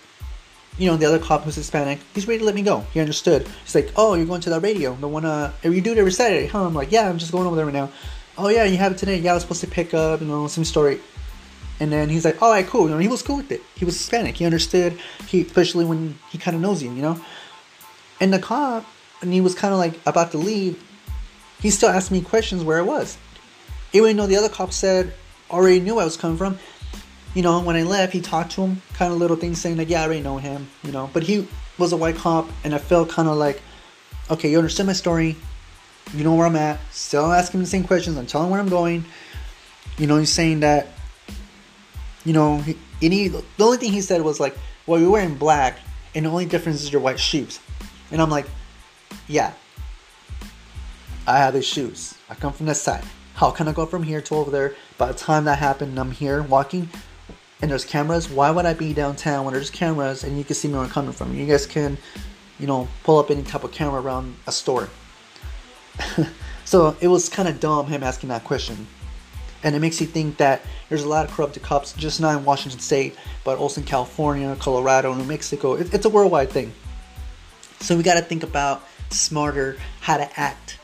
you 0.78 0.90
know, 0.90 0.96
the 0.96 1.06
other 1.06 1.20
cop 1.20 1.44
who's 1.44 1.54
Hispanic, 1.54 2.00
he's 2.12 2.26
ready 2.26 2.40
to 2.40 2.44
let 2.44 2.56
me 2.56 2.62
go. 2.62 2.84
He 2.92 2.98
understood. 2.98 3.46
He's 3.62 3.76
like, 3.76 3.92
"Oh, 3.94 4.14
you're 4.14 4.26
going 4.26 4.40
to 4.40 4.50
that 4.50 4.62
radio, 4.62 4.96
the 4.96 5.06
one 5.06 5.24
uh, 5.24 5.52
you 5.62 5.80
do 5.80 5.92
it 5.92 5.98
every 5.98 6.10
Saturday, 6.10 6.48
huh?" 6.48 6.66
I'm 6.66 6.74
like, 6.74 6.90
"Yeah, 6.90 7.08
I'm 7.08 7.18
just 7.18 7.30
going 7.30 7.46
over 7.46 7.54
there 7.54 7.66
right 7.66 7.80
now." 7.82 7.90
Oh 8.36 8.48
yeah, 8.48 8.64
you 8.64 8.78
have 8.78 8.92
it 8.92 8.98
today. 8.98 9.18
Yeah, 9.18 9.30
I 9.30 9.34
was 9.34 9.44
supposed 9.44 9.62
to 9.62 9.68
pick 9.68 9.94
up, 9.94 10.20
you 10.20 10.26
know, 10.26 10.48
some 10.48 10.64
story. 10.64 10.98
And 11.78 11.92
then 11.92 12.08
he's 12.08 12.24
like, 12.24 12.40
all 12.40 12.50
right, 12.50 12.66
cool. 12.66 12.84
You 12.84 12.94
know, 12.94 12.98
he 12.98 13.08
was 13.08 13.22
cool 13.22 13.36
with 13.36 13.52
it. 13.52 13.62
He 13.74 13.84
was 13.84 13.96
Hispanic. 13.96 14.36
He 14.36 14.44
understood. 14.44 14.98
He, 15.26 15.42
especially 15.42 15.84
when 15.84 16.18
he 16.30 16.38
kind 16.38 16.54
of 16.54 16.62
knows 16.62 16.82
you, 16.82 16.90
you 16.92 17.02
know. 17.02 17.20
And 18.20 18.32
the 18.32 18.38
cop, 18.38 18.86
and 19.20 19.32
he 19.32 19.40
was 19.40 19.54
kind 19.54 19.72
of 19.74 19.78
like 19.78 19.98
about 20.06 20.30
to 20.32 20.38
leave. 20.38 20.82
He 21.60 21.70
still 21.70 21.90
asked 21.90 22.10
me 22.10 22.20
questions 22.20 22.64
where 22.64 22.78
I 22.78 22.82
was. 22.82 23.18
Even 23.92 24.16
though 24.16 24.26
the 24.26 24.36
other 24.36 24.48
cop 24.48 24.72
said 24.72 25.12
already 25.50 25.80
knew 25.80 25.98
I 25.98 26.04
was 26.04 26.16
coming 26.16 26.36
from. 26.36 26.58
You 27.34 27.42
know, 27.42 27.60
when 27.60 27.76
I 27.76 27.82
left, 27.82 28.14
he 28.14 28.22
talked 28.22 28.52
to 28.52 28.62
him, 28.62 28.80
kind 28.94 29.12
of 29.12 29.18
little 29.18 29.36
things 29.36 29.60
saying 29.60 29.76
like, 29.76 29.90
yeah, 29.90 30.00
I 30.00 30.04
already 30.06 30.22
know 30.22 30.38
him. 30.38 30.68
You 30.82 30.92
know, 30.92 31.10
but 31.12 31.22
he 31.22 31.46
was 31.76 31.92
a 31.92 31.96
white 31.96 32.16
cop, 32.16 32.48
and 32.64 32.74
I 32.74 32.78
felt 32.78 33.10
kind 33.10 33.28
of 33.28 33.36
like, 33.36 33.60
okay, 34.30 34.50
you 34.50 34.56
understand 34.56 34.86
my 34.86 34.94
story. 34.94 35.36
You 36.14 36.24
know 36.24 36.34
where 36.34 36.46
I'm 36.46 36.56
at. 36.56 36.80
Still 36.92 37.30
asking 37.30 37.60
the 37.60 37.66
same 37.66 37.84
questions. 37.84 38.16
I'm 38.16 38.26
telling 38.26 38.50
where 38.50 38.60
I'm 38.60 38.68
going. 38.68 39.04
You 39.98 40.06
know, 40.06 40.16
he's 40.16 40.32
saying 40.32 40.60
that 40.60 40.88
you 42.26 42.32
know, 42.32 42.58
he, 42.58 42.76
he, 43.00 43.28
the 43.28 43.44
only 43.60 43.78
thing 43.78 43.92
he 43.92 44.00
said 44.00 44.20
was 44.20 44.40
like, 44.40 44.58
"Well, 44.84 45.00
you're 45.00 45.10
wearing 45.10 45.36
black, 45.36 45.78
and 46.12 46.26
the 46.26 46.30
only 46.30 46.44
difference 46.44 46.82
is 46.82 46.92
your 46.92 47.00
white 47.00 47.20
shoes." 47.20 47.60
And 48.10 48.20
I'm 48.20 48.30
like, 48.30 48.46
"Yeah, 49.28 49.52
I 51.24 51.38
have 51.38 51.54
these 51.54 51.64
shoes. 51.64 52.14
I 52.28 52.34
come 52.34 52.52
from 52.52 52.66
this 52.66 52.82
side. 52.82 53.04
How 53.34 53.52
can 53.52 53.68
I 53.68 53.72
go 53.72 53.86
from 53.86 54.02
here 54.02 54.20
to 54.20 54.34
over 54.34 54.50
there? 54.50 54.74
By 54.98 55.06
the 55.06 55.14
time 55.14 55.44
that 55.44 55.60
happened, 55.60 56.00
I'm 56.00 56.10
here 56.10 56.42
walking, 56.42 56.88
and 57.62 57.70
there's 57.70 57.84
cameras. 57.84 58.28
Why 58.28 58.50
would 58.50 58.66
I 58.66 58.74
be 58.74 58.92
downtown 58.92 59.44
when 59.44 59.54
there's 59.54 59.70
cameras 59.70 60.24
and 60.24 60.36
you 60.36 60.42
can 60.42 60.56
see 60.56 60.66
me 60.66 60.74
where 60.74 60.82
I'm 60.82 60.90
coming 60.90 61.12
from? 61.12 61.32
You 61.32 61.46
guys 61.46 61.64
can, 61.64 61.96
you 62.58 62.66
know, 62.66 62.88
pull 63.04 63.20
up 63.20 63.30
any 63.30 63.44
type 63.44 63.62
of 63.62 63.70
camera 63.70 64.02
around 64.02 64.34
a 64.48 64.52
store." 64.52 64.88
so 66.64 66.96
it 67.00 67.06
was 67.06 67.28
kind 67.28 67.48
of 67.48 67.60
dumb 67.60 67.86
him 67.86 68.02
asking 68.02 68.30
that 68.30 68.42
question 68.42 68.88
and 69.66 69.74
it 69.74 69.80
makes 69.80 70.00
you 70.00 70.06
think 70.06 70.36
that 70.36 70.62
there's 70.88 71.02
a 71.02 71.08
lot 71.08 71.28
of 71.28 71.34
corrupted 71.34 71.60
cops 71.60 71.92
just 71.94 72.20
not 72.20 72.38
in 72.38 72.44
Washington 72.44 72.78
State, 72.78 73.16
but 73.42 73.58
also 73.58 73.80
in 73.80 73.86
California, 73.86 74.56
Colorado, 74.60 75.12
New 75.12 75.24
Mexico. 75.24 75.74
It, 75.74 75.92
it's 75.92 76.06
a 76.06 76.08
worldwide 76.08 76.50
thing. 76.50 76.72
So 77.80 77.96
we 77.96 78.04
got 78.04 78.14
to 78.14 78.22
think 78.22 78.44
about 78.44 78.84
smarter 79.10 79.76
how 80.00 80.18
to 80.18 80.40
act. 80.40 80.78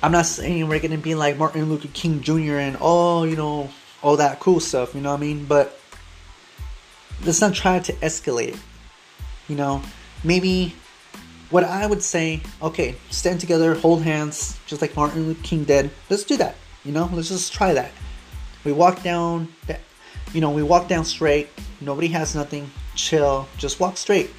I'm 0.00 0.12
not 0.12 0.26
saying 0.26 0.68
we're 0.68 0.78
gonna 0.78 0.96
be 0.96 1.16
like 1.16 1.36
Martin 1.36 1.68
Luther 1.68 1.88
King 1.92 2.20
Jr. 2.20 2.58
and 2.58 2.76
all 2.76 3.26
you 3.26 3.36
know 3.36 3.70
all 4.02 4.18
that 4.18 4.38
cool 4.38 4.60
stuff. 4.60 4.94
You 4.94 5.00
know 5.00 5.10
what 5.10 5.16
I 5.16 5.20
mean? 5.20 5.46
But 5.46 5.76
let's 7.24 7.40
not 7.40 7.54
try 7.54 7.80
to 7.80 7.92
escalate. 7.94 8.56
You 9.48 9.56
know, 9.56 9.82
maybe 10.22 10.74
what 11.50 11.64
I 11.64 11.86
would 11.86 12.02
say, 12.02 12.42
okay, 12.62 12.96
stand 13.10 13.40
together, 13.40 13.74
hold 13.74 14.02
hands, 14.02 14.58
just 14.66 14.82
like 14.82 14.94
Martin 14.94 15.26
Luther 15.26 15.42
King 15.42 15.64
did. 15.64 15.90
Let's 16.10 16.24
do 16.24 16.36
that. 16.36 16.54
You 16.84 16.92
know, 16.92 17.08
let's 17.12 17.28
just 17.28 17.52
try 17.52 17.72
that. 17.72 17.90
We 18.64 18.72
walk 18.72 19.02
down, 19.02 19.48
you 20.32 20.40
know, 20.40 20.50
we 20.50 20.62
walk 20.62 20.86
down 20.86 21.04
straight. 21.04 21.48
Nobody 21.80 22.08
has 22.08 22.34
nothing. 22.34 22.70
Chill. 22.94 23.48
Just 23.56 23.80
walk 23.80 23.96
straight. 23.96 24.30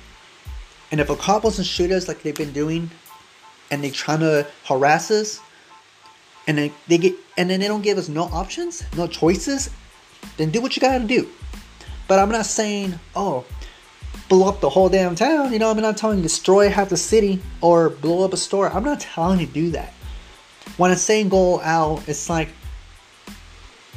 And 0.92 1.02
if 1.02 1.10
a 1.10 1.16
cop 1.16 1.44
doesn't 1.44 1.66
shoot 1.66 1.92
us 1.92 2.08
like 2.08 2.22
they've 2.22 2.36
been 2.36 2.54
doing, 2.54 2.90
and 3.72 3.84
they're 3.84 3.92
trying 3.92 4.20
to 4.20 4.48
harass 4.66 5.10
us, 5.10 5.40
and 6.48 6.58
they, 6.58 6.72
they 6.88 7.00
get 7.00 7.16
and 7.38 7.50
then 7.50 7.60
they 7.60 7.68
don't 7.68 7.82
give 7.82 7.98
us 7.98 8.08
no 8.08 8.24
options, 8.26 8.84
no 8.96 9.08
choices, 9.08 9.72
then 10.38 10.52
do 10.52 10.62
what 10.62 10.76
you 10.76 10.82
gotta 10.82 11.04
do. 11.04 11.28
But 12.08 12.20
I'm 12.20 12.30
not 12.30 12.46
saying, 12.46 13.00
oh, 13.16 13.44
blow 14.30 14.48
up 14.48 14.62
the 14.62 14.70
whole 14.70 14.90
damn 14.90 15.16
town. 15.16 15.52
You 15.52 15.58
know, 15.58 15.72
I'm 15.72 15.78
not 15.78 15.98
telling 15.98 16.18
you 16.18 16.24
destroy 16.24 16.70
half 16.70 16.90
the 16.90 16.98
city 16.98 17.42
or 17.62 17.90
blow 17.90 18.24
up 18.24 18.34
a 18.34 18.38
store. 18.38 18.70
I'm 18.70 18.84
not 18.84 19.00
telling 19.00 19.40
you 19.40 19.48
do 19.48 19.72
that 19.72 19.95
when 20.78 20.92
I'm 20.92 20.98
saying 20.98 21.30
go 21.30 21.62
out, 21.62 22.08
it's 22.08 22.30
like 22.30 22.50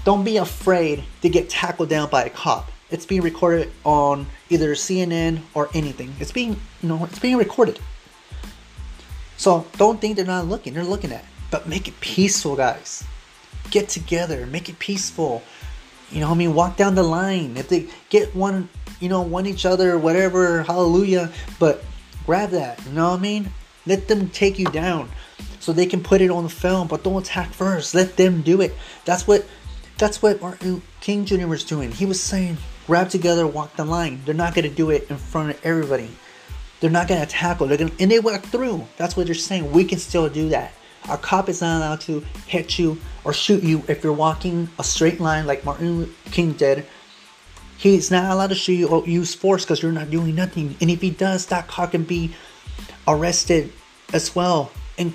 don't 0.05 0.25
be 0.25 0.37
afraid 0.37 1.05
to 1.23 1.29
get 1.29 1.51
tackled 1.51 1.89
down 1.89 2.09
by 2.09 2.25
a 2.25 2.31
cop. 2.31 2.71
It's 2.91 3.05
being 3.05 3.21
recorded 3.21 3.71
on 3.85 4.27
either 4.49 4.75
CNN 4.75 5.41
or 5.55 5.69
anything. 5.75 6.15
It's 6.21 6.33
being 6.33 6.59
you 6.83 6.89
know 6.89 7.05
it's 7.05 7.19
being 7.19 7.37
recorded. 7.37 7.79
So 9.37 9.67
don't 9.77 10.01
think 10.01 10.17
they're 10.17 10.25
not 10.25 10.47
looking. 10.47 10.75
They're 10.75 10.85
looking 10.85 11.13
at. 11.13 11.25
But 11.51 11.69
make 11.69 11.89
it 11.89 11.99
peaceful, 12.01 12.57
guys. 12.57 13.05
Get 13.71 13.89
together. 13.89 14.47
Make 14.47 14.69
it 14.69 14.79
peaceful. 14.79 15.43
You 16.11 16.21
know, 16.21 16.31
I 16.31 16.35
mean, 16.35 16.55
walk 16.55 16.77
down 16.77 16.95
the 16.95 17.03
line. 17.03 17.57
If 17.57 17.69
they 17.69 17.87
get 18.09 18.35
one, 18.35 18.69
you 18.99 19.09
know, 19.09 19.23
one 19.23 19.47
each 19.47 19.65
other, 19.65 19.97
whatever, 19.99 20.63
hallelujah. 20.63 21.31
But 21.59 21.85
grab 22.27 22.51
that. 22.51 22.85
You 22.87 22.93
know 22.93 23.11
what 23.11 23.19
I 23.19 23.23
mean? 23.23 23.53
Let 23.87 24.09
them 24.09 24.29
take 24.31 24.59
you 24.59 24.67
down 24.67 25.09
so 25.61 25.73
they 25.73 25.87
can 25.87 26.03
put 26.03 26.21
it 26.21 26.31
on 26.31 26.45
the 26.45 26.51
film, 26.51 26.89
but 26.89 27.03
don't 27.03 27.23
attack 27.23 27.51
first. 27.53 27.95
Let 27.95 28.17
them 28.17 28.43
do 28.43 28.61
it. 28.61 28.75
That's 29.05 29.27
what 29.27 29.47
that's 29.99 30.23
what 30.23 30.41
Martin 30.41 30.83
King 31.01 31.25
Jr. 31.25 31.47
was 31.47 31.65
doing. 31.65 31.91
He 31.91 32.07
was 32.07 32.23
saying, 32.23 32.59
grab 32.87 33.11
together, 33.11 33.47
walk 33.47 33.75
the 33.77 33.85
line. 33.85 34.23
They're 34.25 34.35
not 34.35 34.55
gonna 34.55 34.69
do 34.69 34.91
it 34.91 35.11
in 35.11 35.17
front 35.17 35.51
of 35.51 35.61
everybody. 35.65 36.11
They're 36.81 36.91
not 36.91 37.09
gonna 37.09 37.27
tackle. 37.27 37.67
They're 37.67 37.79
gonna 37.79 37.93
and 37.99 38.11
they 38.11 38.21
walk 38.21 38.43
through. 38.45 38.87
That's 38.97 39.17
what 39.17 39.27
they're 39.27 39.35
saying. 39.35 39.73
We 39.73 39.85
can 39.85 39.99
still 39.99 40.29
do 40.29 40.51
that. 40.51 40.73
A 41.09 41.17
cop 41.17 41.49
is 41.49 41.61
not 41.61 41.79
allowed 41.79 42.01
to 42.03 42.25
hit 42.47 42.79
you 42.79 42.99
or 43.25 43.33
shoot 43.33 43.63
you 43.63 43.83
if 43.89 44.05
you're 44.05 44.13
walking 44.13 44.69
a 44.79 44.85
straight 44.85 45.21
line 45.21 45.47
like 45.47 45.65
Martin 45.65 46.15
King 46.31 46.53
did. 46.53 46.87
He's 47.79 48.11
not 48.11 48.31
allowed 48.31 48.49
to 48.49 48.55
shoot 48.55 48.75
you 48.75 48.89
or 48.89 49.07
use 49.07 49.35
force 49.35 49.65
because 49.65 49.83
you're 49.83 49.93
not 49.93 50.11
doing 50.11 50.35
nothing. 50.35 50.77
And 50.81 50.91
if 50.91 51.01
he 51.01 51.11
does, 51.11 51.47
that 51.47 51.69
cop 51.69 51.93
can 51.93 52.03
be 52.03 52.35
arrested 53.07 53.73
as 54.13 54.35
well. 54.35 54.71
And 54.99 55.15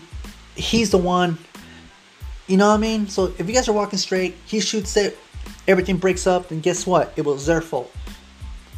he's 0.55 0.91
the 0.91 0.98
one. 0.98 1.38
You 2.48 2.57
know 2.57 2.69
what 2.69 2.75
I 2.75 2.77
mean? 2.77 3.07
So 3.07 3.33
if 3.38 3.48
you 3.48 3.53
guys 3.53 3.69
are 3.69 3.74
walking 3.74 4.00
straight, 4.00 4.36
he 4.45 4.60
shoots 4.60 4.98
it, 4.98 5.17
everything 5.67 5.98
breaks 5.98 6.27
up, 6.27 6.50
then 6.50 6.60
guess 6.60 6.86
what? 6.86 7.13
It 7.15 7.25
was 7.25 7.45
their 7.45 7.62
fault. 7.62 7.91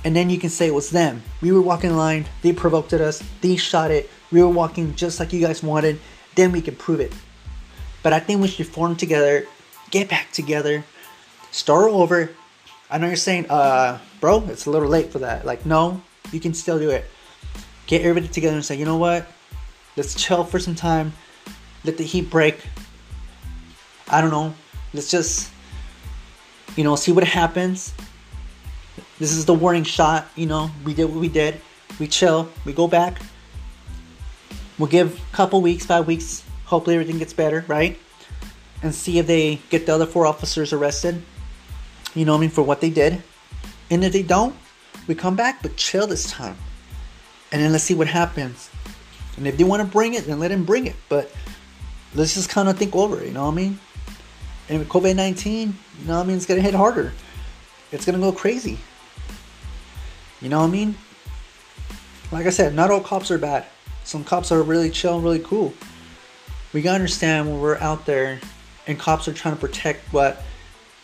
And 0.04 0.16
then 0.16 0.30
you 0.30 0.38
can 0.38 0.52
say 0.52 0.68
it 0.68 0.74
was 0.74 0.92
them. 0.92 1.24
We 1.42 1.52
were 1.52 1.62
walking 1.62 1.90
in 1.90 1.98
line, 1.98 2.26
they 2.44 2.54
provoked 2.54 2.94
at 2.94 3.02
us, 3.02 3.24
they 3.42 3.56
shot 3.56 3.90
it, 3.90 4.10
we 4.32 4.42
were 4.42 4.50
walking 4.50 4.94
just 4.96 5.20
like 5.20 5.34
you 5.34 5.42
guys 5.42 5.64
wanted, 5.64 6.00
then 6.36 6.52
we 6.52 6.62
can 6.62 6.76
prove 6.76 7.00
it. 7.00 7.14
But 8.04 8.14
I 8.14 8.20
think 8.20 8.40
we 8.40 8.48
should 8.48 8.68
form 8.68 8.96
together, 8.96 9.48
get 9.90 10.10
back 10.10 10.32
together, 10.32 10.84
start 11.52 11.90
over. 11.90 12.30
I 12.92 13.00
know 13.00 13.08
you're 13.08 13.16
saying, 13.16 13.48
uh, 13.50 13.98
bro, 14.22 14.44
it's 14.48 14.68
a 14.68 14.70
little 14.70 14.88
late 14.88 15.12
for 15.12 15.20
that. 15.20 15.44
Like, 15.44 15.66
no, 15.66 16.04
you 16.32 16.40
can 16.40 16.54
still 16.54 16.78
do 16.78 16.92
it. 16.92 17.06
Get 17.88 18.02
everybody 18.02 18.28
together 18.28 18.56
and 18.56 18.64
say, 18.64 18.76
you 18.76 18.86
know 18.86 18.98
what? 18.98 19.26
Let's 19.98 20.14
chill 20.14 20.44
for 20.44 20.60
some 20.60 20.76
time 20.76 21.14
let 21.86 21.98
the 21.98 22.04
heat 22.04 22.30
break. 22.30 22.60
I 24.10 24.22
don't 24.22 24.32
know. 24.32 24.54
Let's 24.94 25.10
just, 25.12 25.52
you 26.76 26.84
know, 26.84 26.96
see 26.96 27.12
what 27.12 27.24
happens. 27.24 27.94
This 29.20 29.32
is 29.32 29.46
the 29.46 29.54
warning 29.54 29.84
shot. 29.84 30.28
You 30.36 30.46
know, 30.46 30.72
we 30.84 30.94
did 30.94 31.06
what 31.06 31.20
we 31.20 31.30
did. 31.30 31.62
We 32.00 32.08
chill. 32.08 32.50
We 32.66 32.74
go 32.74 32.88
back. 32.88 33.22
We'll 34.78 34.90
give 34.90 35.18
a 35.18 35.36
couple 35.36 35.62
weeks, 35.62 35.86
five 35.86 36.06
weeks. 36.06 36.44
Hopefully 36.66 36.96
everything 36.96 37.20
gets 37.20 37.34
better, 37.34 37.64
right? 37.68 37.98
And 38.84 38.94
see 38.94 39.20
if 39.20 39.28
they 39.28 39.62
get 39.70 39.86
the 39.86 39.94
other 39.94 40.06
four 40.06 40.26
officers 40.26 40.74
arrested. 40.74 41.22
You 42.14 42.26
know 42.26 42.36
I 42.36 42.40
mean? 42.40 42.50
For 42.50 42.62
what 42.62 42.82
they 42.82 42.90
did. 42.90 43.24
And 43.90 44.04
if 44.04 44.12
they 44.12 44.24
don't, 44.24 44.56
we 45.08 45.16
come 45.16 45.36
back, 45.36 45.62
but 45.62 45.78
chill 45.78 46.08
this 46.08 46.30
time. 46.32 46.58
And 47.52 47.62
then 47.62 47.72
let's 47.72 47.84
see 47.84 47.94
what 47.94 48.08
happens. 48.08 48.70
And 49.38 49.48
if 49.48 49.58
they 49.58 49.64
want 49.64 49.82
to 49.82 49.88
bring 49.88 50.14
it, 50.14 50.26
then 50.26 50.40
let 50.40 50.50
them 50.50 50.66
bring 50.66 50.88
it. 50.88 50.96
But 51.10 51.32
let's 52.16 52.34
just 52.34 52.50
kind 52.50 52.70
of 52.70 52.78
think 52.78 52.96
over 52.96 53.22
it, 53.22 53.28
you 53.28 53.34
know 53.34 53.46
what 53.46 53.52
I 53.52 53.56
mean? 53.56 53.80
And 54.70 54.80
with 54.80 54.90
COVID 54.90 55.16
19, 55.16 55.76
you 56.00 56.08
know 56.08 56.18
what 56.18 56.24
I 56.24 56.28
mean? 56.28 56.38
It's 56.38 56.46
going 56.46 56.60
to 56.60 56.66
hit 56.66 56.74
harder. 56.74 57.14
It's 57.92 58.06
going 58.06 58.20
to 58.20 58.22
go 58.22 58.32
crazy. 58.32 58.80
You 60.42 60.50
know 60.50 60.60
what 60.60 60.68
I 60.68 60.72
mean? 60.72 60.96
Like 62.32 62.48
I 62.48 62.50
said, 62.50 62.74
not 62.74 62.90
all 62.90 63.02
cops 63.02 63.32
are 63.32 63.38
bad. 63.38 63.66
Some 64.04 64.24
cops 64.24 64.52
are 64.52 64.62
really 64.64 64.90
chill 64.90 65.16
and 65.16 65.24
really 65.24 65.40
cool. 65.40 65.74
We 66.74 66.82
got 66.82 66.92
to 66.92 66.96
understand 66.96 67.48
when 67.48 67.62
we're 67.62 67.78
out 67.78 68.06
there 68.06 68.40
and 68.88 69.00
cops 69.00 69.28
are 69.28 69.34
trying 69.34 69.56
to 69.56 69.62
protect 69.62 70.12
what, 70.12 70.44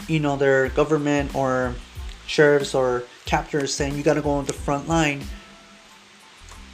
you 0.08 0.20
know, 0.20 0.36
their 0.36 0.70
government 0.70 1.36
or 1.36 1.76
sheriffs 2.28 2.74
or 2.74 3.04
captors 3.26 3.74
saying 3.74 3.96
you 3.96 4.04
got 4.04 4.16
to 4.16 4.22
go 4.22 4.32
on 4.32 4.46
the 4.46 4.54
front 4.54 4.88
line. 4.88 5.22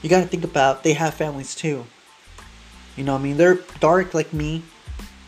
You 0.01 0.09
got 0.09 0.21
to 0.21 0.27
think 0.27 0.43
about 0.43 0.83
they 0.83 0.93
have 0.93 1.13
families 1.13 1.53
too 1.53 1.85
you 2.97 3.03
know, 3.03 3.15
I 3.15 3.19
mean, 3.19 3.37
they're 3.37 3.59
dark 3.79 4.13
like 4.13 4.33
me. 4.33 4.63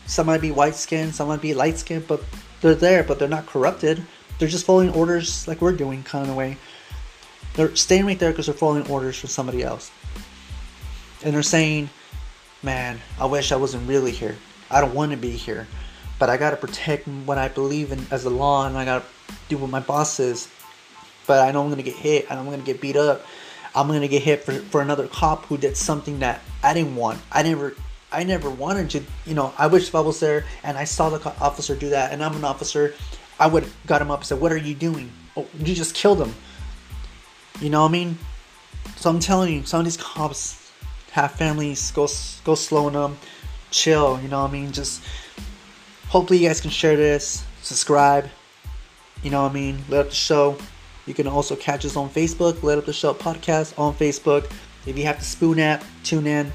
Some 0.06 0.26
might 0.26 0.40
be 0.40 0.50
white 0.50 0.74
skinned, 0.74 1.14
some 1.14 1.28
might 1.28 1.40
be 1.40 1.54
light 1.54 1.78
skinned, 1.78 2.08
but 2.08 2.22
they're 2.60 2.74
there, 2.74 3.04
but 3.04 3.18
they're 3.18 3.28
not 3.28 3.46
corrupted. 3.46 4.04
They're 4.38 4.48
just 4.48 4.66
following 4.66 4.90
orders 4.90 5.46
like 5.46 5.62
we're 5.62 5.72
doing, 5.72 6.02
kind 6.02 6.28
of 6.28 6.34
way. 6.34 6.56
They're 7.54 7.74
staying 7.76 8.06
right 8.06 8.18
there 8.18 8.30
because 8.30 8.46
they're 8.46 8.54
following 8.54 8.88
orders 8.88 9.18
from 9.18 9.30
somebody 9.30 9.62
else. 9.62 9.90
And 11.22 11.32
they're 11.32 11.42
saying, 11.42 11.90
man, 12.62 13.00
I 13.20 13.26
wish 13.26 13.52
I 13.52 13.56
wasn't 13.56 13.88
really 13.88 14.10
here. 14.10 14.36
I 14.70 14.80
don't 14.80 14.94
want 14.94 15.12
to 15.12 15.16
be 15.16 15.30
here. 15.30 15.68
But 16.18 16.28
I 16.28 16.36
got 16.36 16.50
to 16.50 16.56
protect 16.56 17.06
what 17.06 17.38
I 17.38 17.48
believe 17.48 17.92
in 17.92 18.04
as 18.10 18.24
a 18.24 18.30
law 18.30 18.66
and 18.66 18.76
I 18.76 18.84
got 18.84 19.02
to 19.02 19.34
do 19.48 19.58
what 19.58 19.70
my 19.70 19.80
boss 19.80 20.14
says. 20.14 20.48
But 21.26 21.46
I 21.46 21.52
know 21.52 21.62
I'm 21.62 21.68
going 21.68 21.78
to 21.78 21.84
get 21.84 21.96
hit 21.96 22.26
and 22.30 22.38
I'm 22.38 22.46
going 22.46 22.60
to 22.60 22.66
get 22.66 22.80
beat 22.80 22.96
up 22.96 23.24
I'm 23.74 23.86
gonna 23.88 24.08
get 24.08 24.22
hit 24.22 24.42
for, 24.44 24.52
for 24.52 24.80
another 24.80 25.06
cop 25.06 25.46
who 25.46 25.56
did 25.56 25.76
something 25.76 26.20
that 26.20 26.40
I 26.62 26.74
didn't 26.74 26.96
want. 26.96 27.20
I 27.30 27.42
never 27.42 27.74
I 28.12 28.24
never 28.24 28.50
wanted 28.50 28.90
to. 28.90 29.02
You 29.26 29.34
know, 29.34 29.52
I 29.56 29.66
wish 29.68 29.94
I 29.94 30.00
was 30.00 30.20
there 30.20 30.44
and 30.64 30.76
I 30.76 30.84
saw 30.84 31.10
the 31.10 31.32
officer 31.40 31.74
do 31.76 31.90
that, 31.90 32.12
and 32.12 32.22
I'm 32.22 32.34
an 32.34 32.44
officer, 32.44 32.94
I 33.38 33.46
would 33.46 33.66
got 33.86 34.02
him 34.02 34.10
up 34.10 34.20
and 34.20 34.26
said, 34.26 34.40
"What 34.40 34.52
are 34.52 34.56
you 34.56 34.74
doing? 34.74 35.10
Oh, 35.36 35.46
you 35.58 35.74
just 35.74 35.94
killed 35.94 36.20
him." 36.20 36.34
You 37.60 37.70
know 37.70 37.82
what 37.82 37.88
I 37.88 37.92
mean? 37.92 38.18
So 38.96 39.10
I'm 39.10 39.20
telling 39.20 39.52
you, 39.52 39.64
some 39.64 39.80
of 39.80 39.84
these 39.86 39.96
cops 39.96 40.70
have 41.12 41.32
families. 41.32 41.90
Go 41.92 42.08
go 42.44 42.54
slow 42.54 42.86
on 42.86 42.94
them, 42.94 43.18
chill. 43.70 44.20
You 44.20 44.28
know 44.28 44.42
what 44.42 44.50
I 44.50 44.52
mean? 44.52 44.72
Just 44.72 45.02
hopefully 46.08 46.40
you 46.40 46.48
guys 46.48 46.60
can 46.60 46.70
share 46.70 46.96
this, 46.96 47.44
subscribe. 47.62 48.28
You 49.22 49.30
know 49.30 49.42
what 49.42 49.50
I 49.50 49.54
mean? 49.54 49.84
Let 49.88 50.00
up 50.00 50.08
the 50.08 50.14
show. 50.14 50.56
You 51.10 51.14
can 51.14 51.26
also 51.26 51.56
catch 51.56 51.84
us 51.84 51.96
on 51.96 52.08
Facebook, 52.08 52.62
Let 52.62 52.78
Up 52.78 52.86
the 52.86 52.92
Show 52.92 53.12
podcast 53.12 53.76
on 53.76 53.92
Facebook. 53.94 54.48
If 54.86 54.96
you 54.96 55.02
have 55.06 55.18
the 55.18 55.24
Spoon 55.24 55.58
app, 55.58 55.82
tune 56.04 56.24
in. 56.24 56.52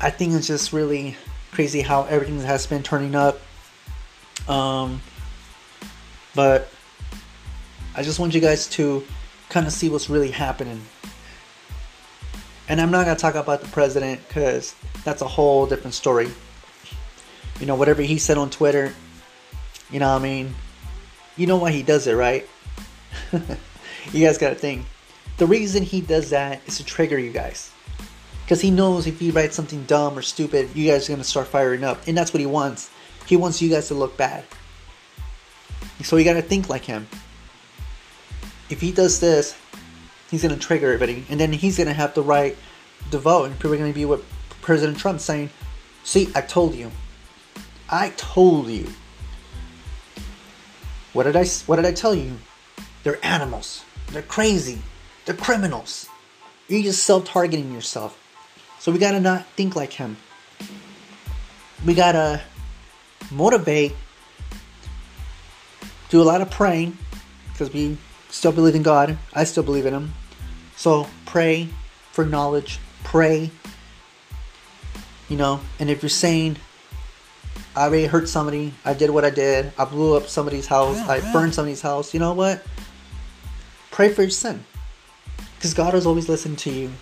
I 0.00 0.08
think 0.08 0.32
it's 0.32 0.46
just 0.46 0.72
really 0.72 1.14
crazy 1.52 1.82
how 1.82 2.04
everything 2.04 2.40
has 2.40 2.66
been 2.66 2.82
turning 2.82 3.14
up. 3.14 3.38
Um, 4.48 5.02
but 6.34 6.70
I 7.94 8.02
just 8.02 8.18
want 8.18 8.34
you 8.34 8.40
guys 8.40 8.66
to 8.68 9.04
kind 9.50 9.66
of 9.66 9.74
see 9.74 9.90
what's 9.90 10.08
really 10.08 10.30
happening. 10.30 10.80
And 12.70 12.80
I'm 12.80 12.90
not 12.90 13.04
going 13.04 13.14
to 13.14 13.20
talk 13.20 13.34
about 13.34 13.60
the 13.60 13.68
president 13.68 14.26
because 14.26 14.74
that's 15.04 15.20
a 15.20 15.28
whole 15.28 15.66
different 15.66 15.92
story. 15.92 16.30
You 17.60 17.66
know, 17.66 17.74
whatever 17.74 18.00
he 18.00 18.16
said 18.16 18.38
on 18.38 18.48
Twitter, 18.48 18.94
you 19.90 20.00
know 20.00 20.14
what 20.14 20.20
I 20.20 20.22
mean? 20.22 20.54
You 21.36 21.46
know 21.46 21.58
why 21.58 21.72
he 21.72 21.82
does 21.82 22.06
it, 22.06 22.14
right? 22.14 22.48
you 24.12 24.26
guys 24.26 24.38
gotta 24.38 24.54
think. 24.54 24.86
The 25.36 25.46
reason 25.46 25.82
he 25.82 26.00
does 26.00 26.30
that 26.30 26.60
is 26.66 26.78
to 26.78 26.84
trigger 26.84 27.18
you 27.18 27.30
guys. 27.30 27.72
Because 28.44 28.60
he 28.60 28.70
knows 28.70 29.06
if 29.06 29.20
he 29.20 29.30
writes 29.30 29.54
something 29.54 29.84
dumb 29.84 30.16
or 30.16 30.22
stupid, 30.22 30.70
you 30.74 30.90
guys 30.90 31.08
are 31.08 31.12
gonna 31.12 31.24
start 31.24 31.48
firing 31.48 31.84
up. 31.84 32.06
And 32.06 32.16
that's 32.16 32.32
what 32.32 32.40
he 32.40 32.46
wants. 32.46 32.90
He 33.26 33.36
wants 33.36 33.60
you 33.60 33.68
guys 33.68 33.88
to 33.88 33.94
look 33.94 34.16
bad. 34.16 34.44
So 36.02 36.16
you 36.16 36.24
gotta 36.24 36.42
think 36.42 36.68
like 36.68 36.84
him. 36.84 37.06
If 38.70 38.80
he 38.80 38.92
does 38.92 39.20
this, 39.20 39.56
he's 40.30 40.42
gonna 40.42 40.56
trigger 40.56 40.86
everybody. 40.86 41.24
And 41.28 41.38
then 41.38 41.52
he's 41.52 41.76
gonna 41.76 41.92
have 41.92 42.14
to 42.14 42.22
write 42.22 42.56
the 43.10 43.18
vote. 43.18 43.44
And 43.44 43.54
people 43.56 43.74
are 43.74 43.76
gonna 43.76 43.92
be 43.92 44.04
what 44.04 44.22
President 44.62 44.98
Trump 44.98 45.20
saying, 45.20 45.50
see, 46.04 46.28
I 46.34 46.40
told 46.40 46.74
you. 46.74 46.90
I 47.90 48.10
told 48.16 48.68
you. 48.68 48.86
What 51.12 51.24
did 51.24 51.36
I 51.36 51.44
what 51.66 51.76
did 51.76 51.86
I 51.86 51.92
tell 51.92 52.14
you? 52.14 52.38
They're 53.02 53.24
animals. 53.24 53.84
They're 54.08 54.22
crazy. 54.22 54.80
They're 55.24 55.34
criminals. 55.34 56.08
You're 56.68 56.82
just 56.82 57.04
self 57.04 57.24
targeting 57.24 57.72
yourself. 57.72 58.18
So 58.78 58.92
we 58.92 58.98
gotta 58.98 59.20
not 59.20 59.46
think 59.56 59.76
like 59.76 59.92
him. 59.92 60.16
We 61.84 61.94
gotta 61.94 62.42
motivate, 63.30 63.94
do 66.08 66.22
a 66.22 66.24
lot 66.24 66.40
of 66.40 66.50
praying, 66.50 66.96
because 67.52 67.72
we 67.72 67.98
still 68.30 68.52
believe 68.52 68.74
in 68.74 68.82
God. 68.82 69.18
I 69.34 69.44
still 69.44 69.62
believe 69.62 69.86
in 69.86 69.94
Him. 69.94 70.12
So 70.76 71.08
pray 71.26 71.68
for 72.12 72.24
knowledge. 72.24 72.78
Pray. 73.04 73.50
You 75.28 75.36
know, 75.36 75.60
and 75.78 75.90
if 75.90 76.02
you're 76.02 76.08
saying, 76.08 76.56
I 77.76 77.82
already 77.82 78.06
hurt 78.06 78.28
somebody, 78.28 78.72
I 78.84 78.94
did 78.94 79.10
what 79.10 79.24
I 79.24 79.30
did, 79.30 79.72
I 79.76 79.84
blew 79.84 80.16
up 80.16 80.26
somebody's 80.26 80.66
house, 80.66 80.98
I 81.00 81.20
burned 81.32 81.54
somebody's 81.54 81.82
house, 81.82 82.14
you 82.14 82.20
know 82.20 82.32
what? 82.32 82.62
Pray 83.98 84.10
for 84.10 84.22
your 84.22 84.30
sin. 84.30 84.64
Because 85.56 85.74
God 85.74 85.92
is 85.92 86.06
always 86.06 86.28
listening 86.28 86.54
to 86.58 86.70
you. 86.70 86.92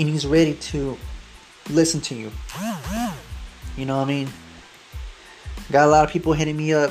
And 0.00 0.08
He's 0.08 0.26
ready 0.26 0.54
to 0.54 0.98
listen 1.70 2.00
to 2.00 2.16
you. 2.16 2.32
You 3.76 3.86
know 3.86 3.98
what 3.98 4.02
I 4.02 4.08
mean? 4.08 4.28
Got 5.70 5.86
a 5.86 5.90
lot 5.92 6.04
of 6.04 6.10
people 6.10 6.32
hitting 6.32 6.56
me 6.56 6.72
up. 6.72 6.90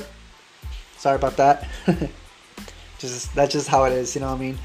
Sorry 0.96 1.18
about 1.18 1.36
that. 1.36 1.68
just 3.00 3.36
that's 3.36 3.52
just 3.52 3.68
how 3.68 3.84
it 3.84 3.92
is, 3.92 4.16
you 4.16 4.22
know 4.22 4.28
what 4.28 4.38
I 4.38 4.40
mean? 4.40 4.58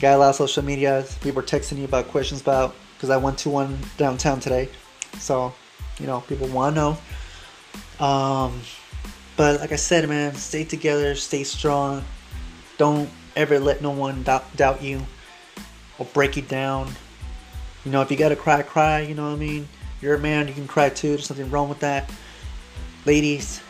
Got 0.00 0.14
a 0.14 0.16
lot 0.16 0.30
of 0.30 0.36
social 0.36 0.64
media. 0.64 1.04
People 1.20 1.40
are 1.40 1.46
texting 1.46 1.76
me 1.76 1.84
about 1.84 2.08
questions 2.08 2.40
about 2.40 2.74
because 2.94 3.10
I 3.10 3.18
went 3.18 3.36
to 3.40 3.50
one 3.50 3.78
downtown 3.98 4.40
today. 4.40 4.70
So, 5.18 5.52
you 6.00 6.06
know, 6.06 6.22
people 6.22 6.48
want 6.48 6.74
to 6.74 6.96
know. 8.00 8.06
Um, 8.06 8.62
but 9.36 9.60
like 9.60 9.72
I 9.72 9.76
said, 9.76 10.08
man, 10.08 10.34
stay 10.36 10.64
together, 10.64 11.14
stay 11.16 11.44
strong. 11.44 12.02
Don't 12.78 13.10
ever 13.36 13.60
let 13.60 13.82
no 13.82 13.90
one 13.90 14.22
doubt, 14.22 14.56
doubt 14.56 14.82
you 14.82 15.06
or 15.98 16.06
break 16.06 16.36
you 16.36 16.42
down. 16.42 16.90
You 17.84 17.92
know, 17.92 18.00
if 18.02 18.10
you 18.10 18.16
gotta 18.16 18.36
cry, 18.36 18.62
cry. 18.62 19.00
You 19.00 19.14
know 19.14 19.26
what 19.26 19.36
I 19.36 19.36
mean? 19.36 19.68
You're 20.00 20.14
a 20.14 20.18
man, 20.18 20.48
you 20.48 20.54
can 20.54 20.66
cry 20.66 20.88
too. 20.88 21.10
There's 21.10 21.30
nothing 21.30 21.50
wrong 21.50 21.68
with 21.68 21.80
that. 21.80 22.10
Ladies, 23.04 23.60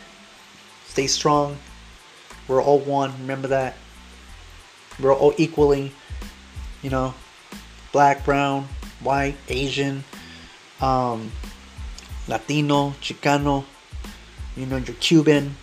stay 0.87 1.07
strong. 1.07 1.59
We're 2.49 2.63
all 2.63 2.79
one. 2.79 3.13
Remember 3.21 3.49
that. 3.49 3.75
We're 5.01 5.15
all 5.15 5.35
equally, 5.37 5.93
you 6.83 6.89
know, 6.89 7.13
black, 7.93 8.25
brown, 8.25 8.69
white, 9.03 9.37
Asian, 9.49 10.05
um, 10.81 11.33
Latino, 12.29 12.91
Chicano, 13.03 13.65
you 14.57 14.67
know, 14.67 14.79
you're 14.79 14.97
Cuban. 14.97 15.57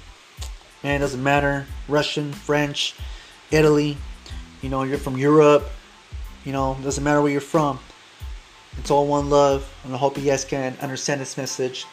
Man, 0.83 0.95
it 0.95 0.99
doesn't 0.99 1.23
matter. 1.23 1.65
Russian, 1.87 2.31
French, 2.31 2.95
Italy, 3.53 3.97
you 4.61 4.69
know, 4.69 4.83
you're 4.83 4.97
from 4.97 5.17
Europe, 5.17 5.69
you 6.43 6.51
know, 6.51 6.75
doesn't 6.83 7.03
matter 7.03 7.21
where 7.21 7.31
you're 7.31 7.41
from. 7.41 7.79
It's 8.77 8.89
all 8.89 9.05
one 9.05 9.29
love, 9.29 9.71
and 9.83 9.93
I 9.93 9.97
hope 9.97 10.17
you 10.17 10.23
guys 10.23 10.43
can 10.43 10.75
understand 10.81 11.21
this 11.21 11.37
message. 11.37 11.85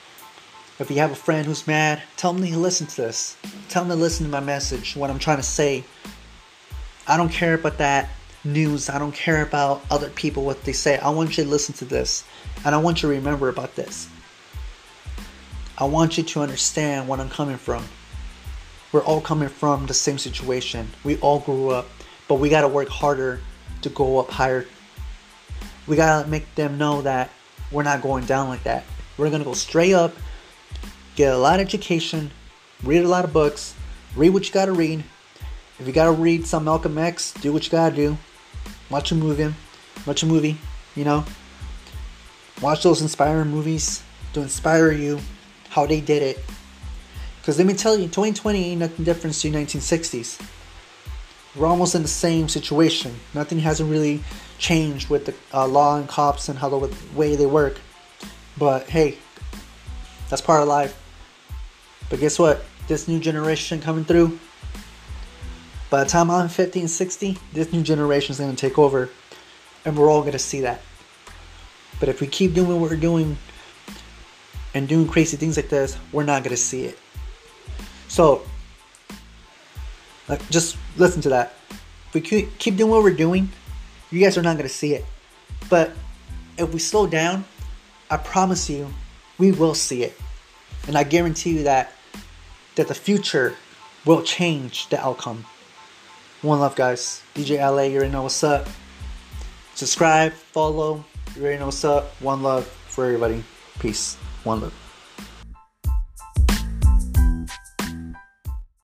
If 0.79 0.91
you 0.91 0.97
have 0.97 1.13
a 1.13 1.17
friend 1.17 1.47
who's 1.47 1.67
mad, 1.67 2.03
tell 2.17 2.33
them 2.33 2.47
to 2.47 2.59
listen 2.59 2.87
to 2.87 2.97
this. 2.97 3.37
Tell 3.69 3.85
them 3.85 3.91
to 3.91 4.03
listen 4.03 4.25
to 4.25 4.33
my 4.33 4.41
message, 4.41 4.97
what 4.97 5.11
I'm 5.11 5.19
trying 5.19 5.37
to 5.37 5.43
say. 5.43 5.85
I 7.07 7.19
don't 7.19 7.31
care 7.31 7.53
about 7.53 7.77
that 7.79 8.09
news. 8.45 8.89
I 8.89 8.99
don't 8.99 9.13
care 9.15 9.43
about 9.43 9.83
other 9.91 10.09
people, 10.09 10.45
what 10.45 10.65
they 10.65 10.73
say. 10.73 10.97
I 10.99 11.11
want 11.11 11.37
you 11.37 11.45
to 11.45 11.51
listen 11.51 11.75
to 11.77 11.85
this. 11.85 12.25
And 12.65 12.75
I 12.75 12.79
want 12.79 13.03
you 13.03 13.11
to 13.11 13.15
remember 13.15 13.51
about 13.51 13.77
this. 13.77 14.09
I 15.77 15.85
want 15.85 16.17
you 16.17 16.25
to 16.25 16.41
understand 16.41 17.09
what 17.09 17.21
I'm 17.21 17.29
coming 17.29 17.59
from. 17.59 17.85
We're 18.93 19.05
all 19.05 19.21
coming 19.21 19.49
from 19.49 19.87
the 19.87 19.95
same 19.95 20.19
situation. 20.19 20.91
We 21.05 21.17
all 21.19 21.41
grew 21.41 21.71
up, 21.71 21.87
but 22.27 22.37
we 22.37 22.49
got 22.49 22.63
to 22.63 22.69
work 22.69 22.89
harder 22.89 23.41
to 23.83 23.89
go 23.91 24.19
up 24.19 24.31
higher. 24.31 24.67
We 25.87 25.97
got 25.97 26.25
to 26.25 26.29
make 26.29 26.55
them 26.55 26.77
know 26.77 27.03
that 27.03 27.31
we're 27.71 27.85
not 27.85 28.03
going 28.03 28.25
down 28.27 28.49
like 28.49 28.65
that. 28.65 28.85
We're 29.17 29.29
going 29.29 29.43
to 29.43 29.45
go 29.45 29.55
straight 29.55 29.93
up, 29.93 30.13
get 31.15 31.33
a 31.33 31.39
lot 31.39 31.61
of 31.61 31.67
education, 31.67 32.31
read 32.83 33.05
a 33.05 33.09
lot 33.09 33.25
of 33.25 33.33
books, 33.33 33.75
read 34.17 34.31
what 34.31 34.47
you 34.47 34.53
got 34.53 34.67
to 34.67 34.73
read. 34.73 35.05
If 35.79 35.87
you 35.87 35.93
got 35.93 36.07
to 36.07 36.13
read 36.13 36.47
some 36.47 36.65
Malcolm 36.65 36.99
X, 36.99 37.33
do 37.35 37.53
what 37.53 37.65
you 37.65 37.71
got 37.71 37.91
to 37.91 37.97
do. 37.97 38.19
Watch 38.91 39.13
a 39.13 39.15
movie, 39.15 39.55
watch 40.07 40.23
a 40.23 40.27
movie, 40.27 40.59
you 40.97 41.05
know. 41.05 41.25
Watch 42.61 42.83
those 42.83 43.01
inspiring 43.01 43.51
movies 43.51 44.03
to 44.33 44.43
inspire 44.43 44.91
you 44.91 45.21
how 45.69 45.87
they 45.87 46.01
did 46.01 46.23
it. 46.23 46.45
Because 47.41 47.59
let 47.59 47.67
me 47.67 47.75
tell 47.75 47.97
you, 47.97 48.05
2020 48.05 48.65
ain't 48.65 48.81
nothing 48.81 49.05
different 49.05 49.35
to 49.37 49.51
1960s. 49.51 50.41
We're 51.57 51.67
almost 51.67 51.95
in 51.95 52.03
the 52.03 52.09
same 52.09 52.49
situation. 52.49 53.17
Nothing 53.35 53.59
hasn't 53.59 53.91
really 53.91 54.23
changed 54.59 55.09
with 55.09 55.27
the 55.27 55.35
uh, 55.53 55.67
law 55.67 55.97
and 55.97 56.09
cops 56.09 56.49
and 56.49 56.59
how 56.59 56.69
the 56.69 56.95
way 57.15 57.35
they 57.35 57.47
work. 57.47 57.81
But 58.59 58.89
hey, 58.89 59.19
that's 60.29 60.43
part 60.43 60.63
of 60.63 60.69
life. 60.69 60.97
But 62.09 62.21
guess 62.21 62.39
what? 62.39 62.65
This 62.87 63.09
new 63.09 63.19
generation 63.19 63.81
coming 63.81 64.05
through. 64.05 64.39
By 65.89 66.05
the 66.05 66.11
time 66.11 66.31
I'm 66.31 66.49
50 66.49 66.81
and 66.81 66.91
60, 66.91 67.39
this 67.53 67.73
new 67.73 67.83
generation 67.83 68.33
is 68.33 68.39
going 68.39 68.55
to 68.55 68.57
take 68.57 68.79
over. 68.79 69.09
And 69.85 69.97
we're 69.97 70.11
all 70.11 70.21
going 70.21 70.33
to 70.33 70.39
see 70.39 70.61
that. 70.61 70.83
But 71.99 72.09
if 72.09 72.21
we 72.21 72.27
keep 72.27 72.55
doing 72.55 72.81
what 72.81 72.91
we're 72.91 72.97
doing 72.97 73.39
and 74.75 74.87
doing 74.87 75.09
crazy 75.09 75.37
things 75.37 75.57
like 75.57 75.69
this, 75.69 75.99
we're 76.13 76.25
not 76.25 76.45
going 76.45 76.55
to 76.55 76.63
see 76.63 76.85
it. 76.85 76.99
So, 78.11 78.43
like, 80.29 80.43
just 80.51 80.77
listen 80.97 81.23
to 81.23 81.29
that. 81.29 81.55
If 82.13 82.15
we 82.15 82.21
keep 82.21 82.77
doing 82.77 82.91
what 82.91 83.05
we're 83.05 83.15
doing, 83.15 83.49
you 84.11 84.19
guys 84.21 84.37
are 84.37 84.43
not 84.43 84.57
going 84.57 84.69
to 84.69 84.75
see 84.75 84.95
it. 84.95 85.05
But 85.69 85.93
if 86.59 86.73
we 86.73 86.81
slow 86.81 87.07
down, 87.07 87.45
I 88.11 88.17
promise 88.17 88.69
you, 88.69 88.93
we 89.39 89.53
will 89.53 89.75
see 89.75 90.03
it. 90.03 90.19
And 90.89 90.99
I 90.99 91.05
guarantee 91.05 91.59
you 91.59 91.63
that 91.63 91.93
that 92.75 92.89
the 92.89 92.95
future 92.95 93.55
will 94.05 94.23
change 94.23 94.89
the 94.89 94.99
outcome. 94.99 95.45
One 96.43 96.59
love, 96.59 96.75
guys. 96.75 97.23
DJ 97.37 97.61
LA, 97.61 97.83
you 97.83 97.99
already 97.99 98.11
know 98.11 98.23
what's 98.23 98.43
up. 98.43 98.67
Subscribe, 99.77 100.33
follow, 100.33 101.05
you 101.37 101.43
already 101.43 101.59
know 101.59 101.67
what's 101.67 101.85
up. 101.85 102.11
One 102.21 102.43
love 102.43 102.67
for 102.67 103.05
everybody. 103.05 103.45
Peace. 103.79 104.17
One 104.43 104.63
love. 104.63 104.90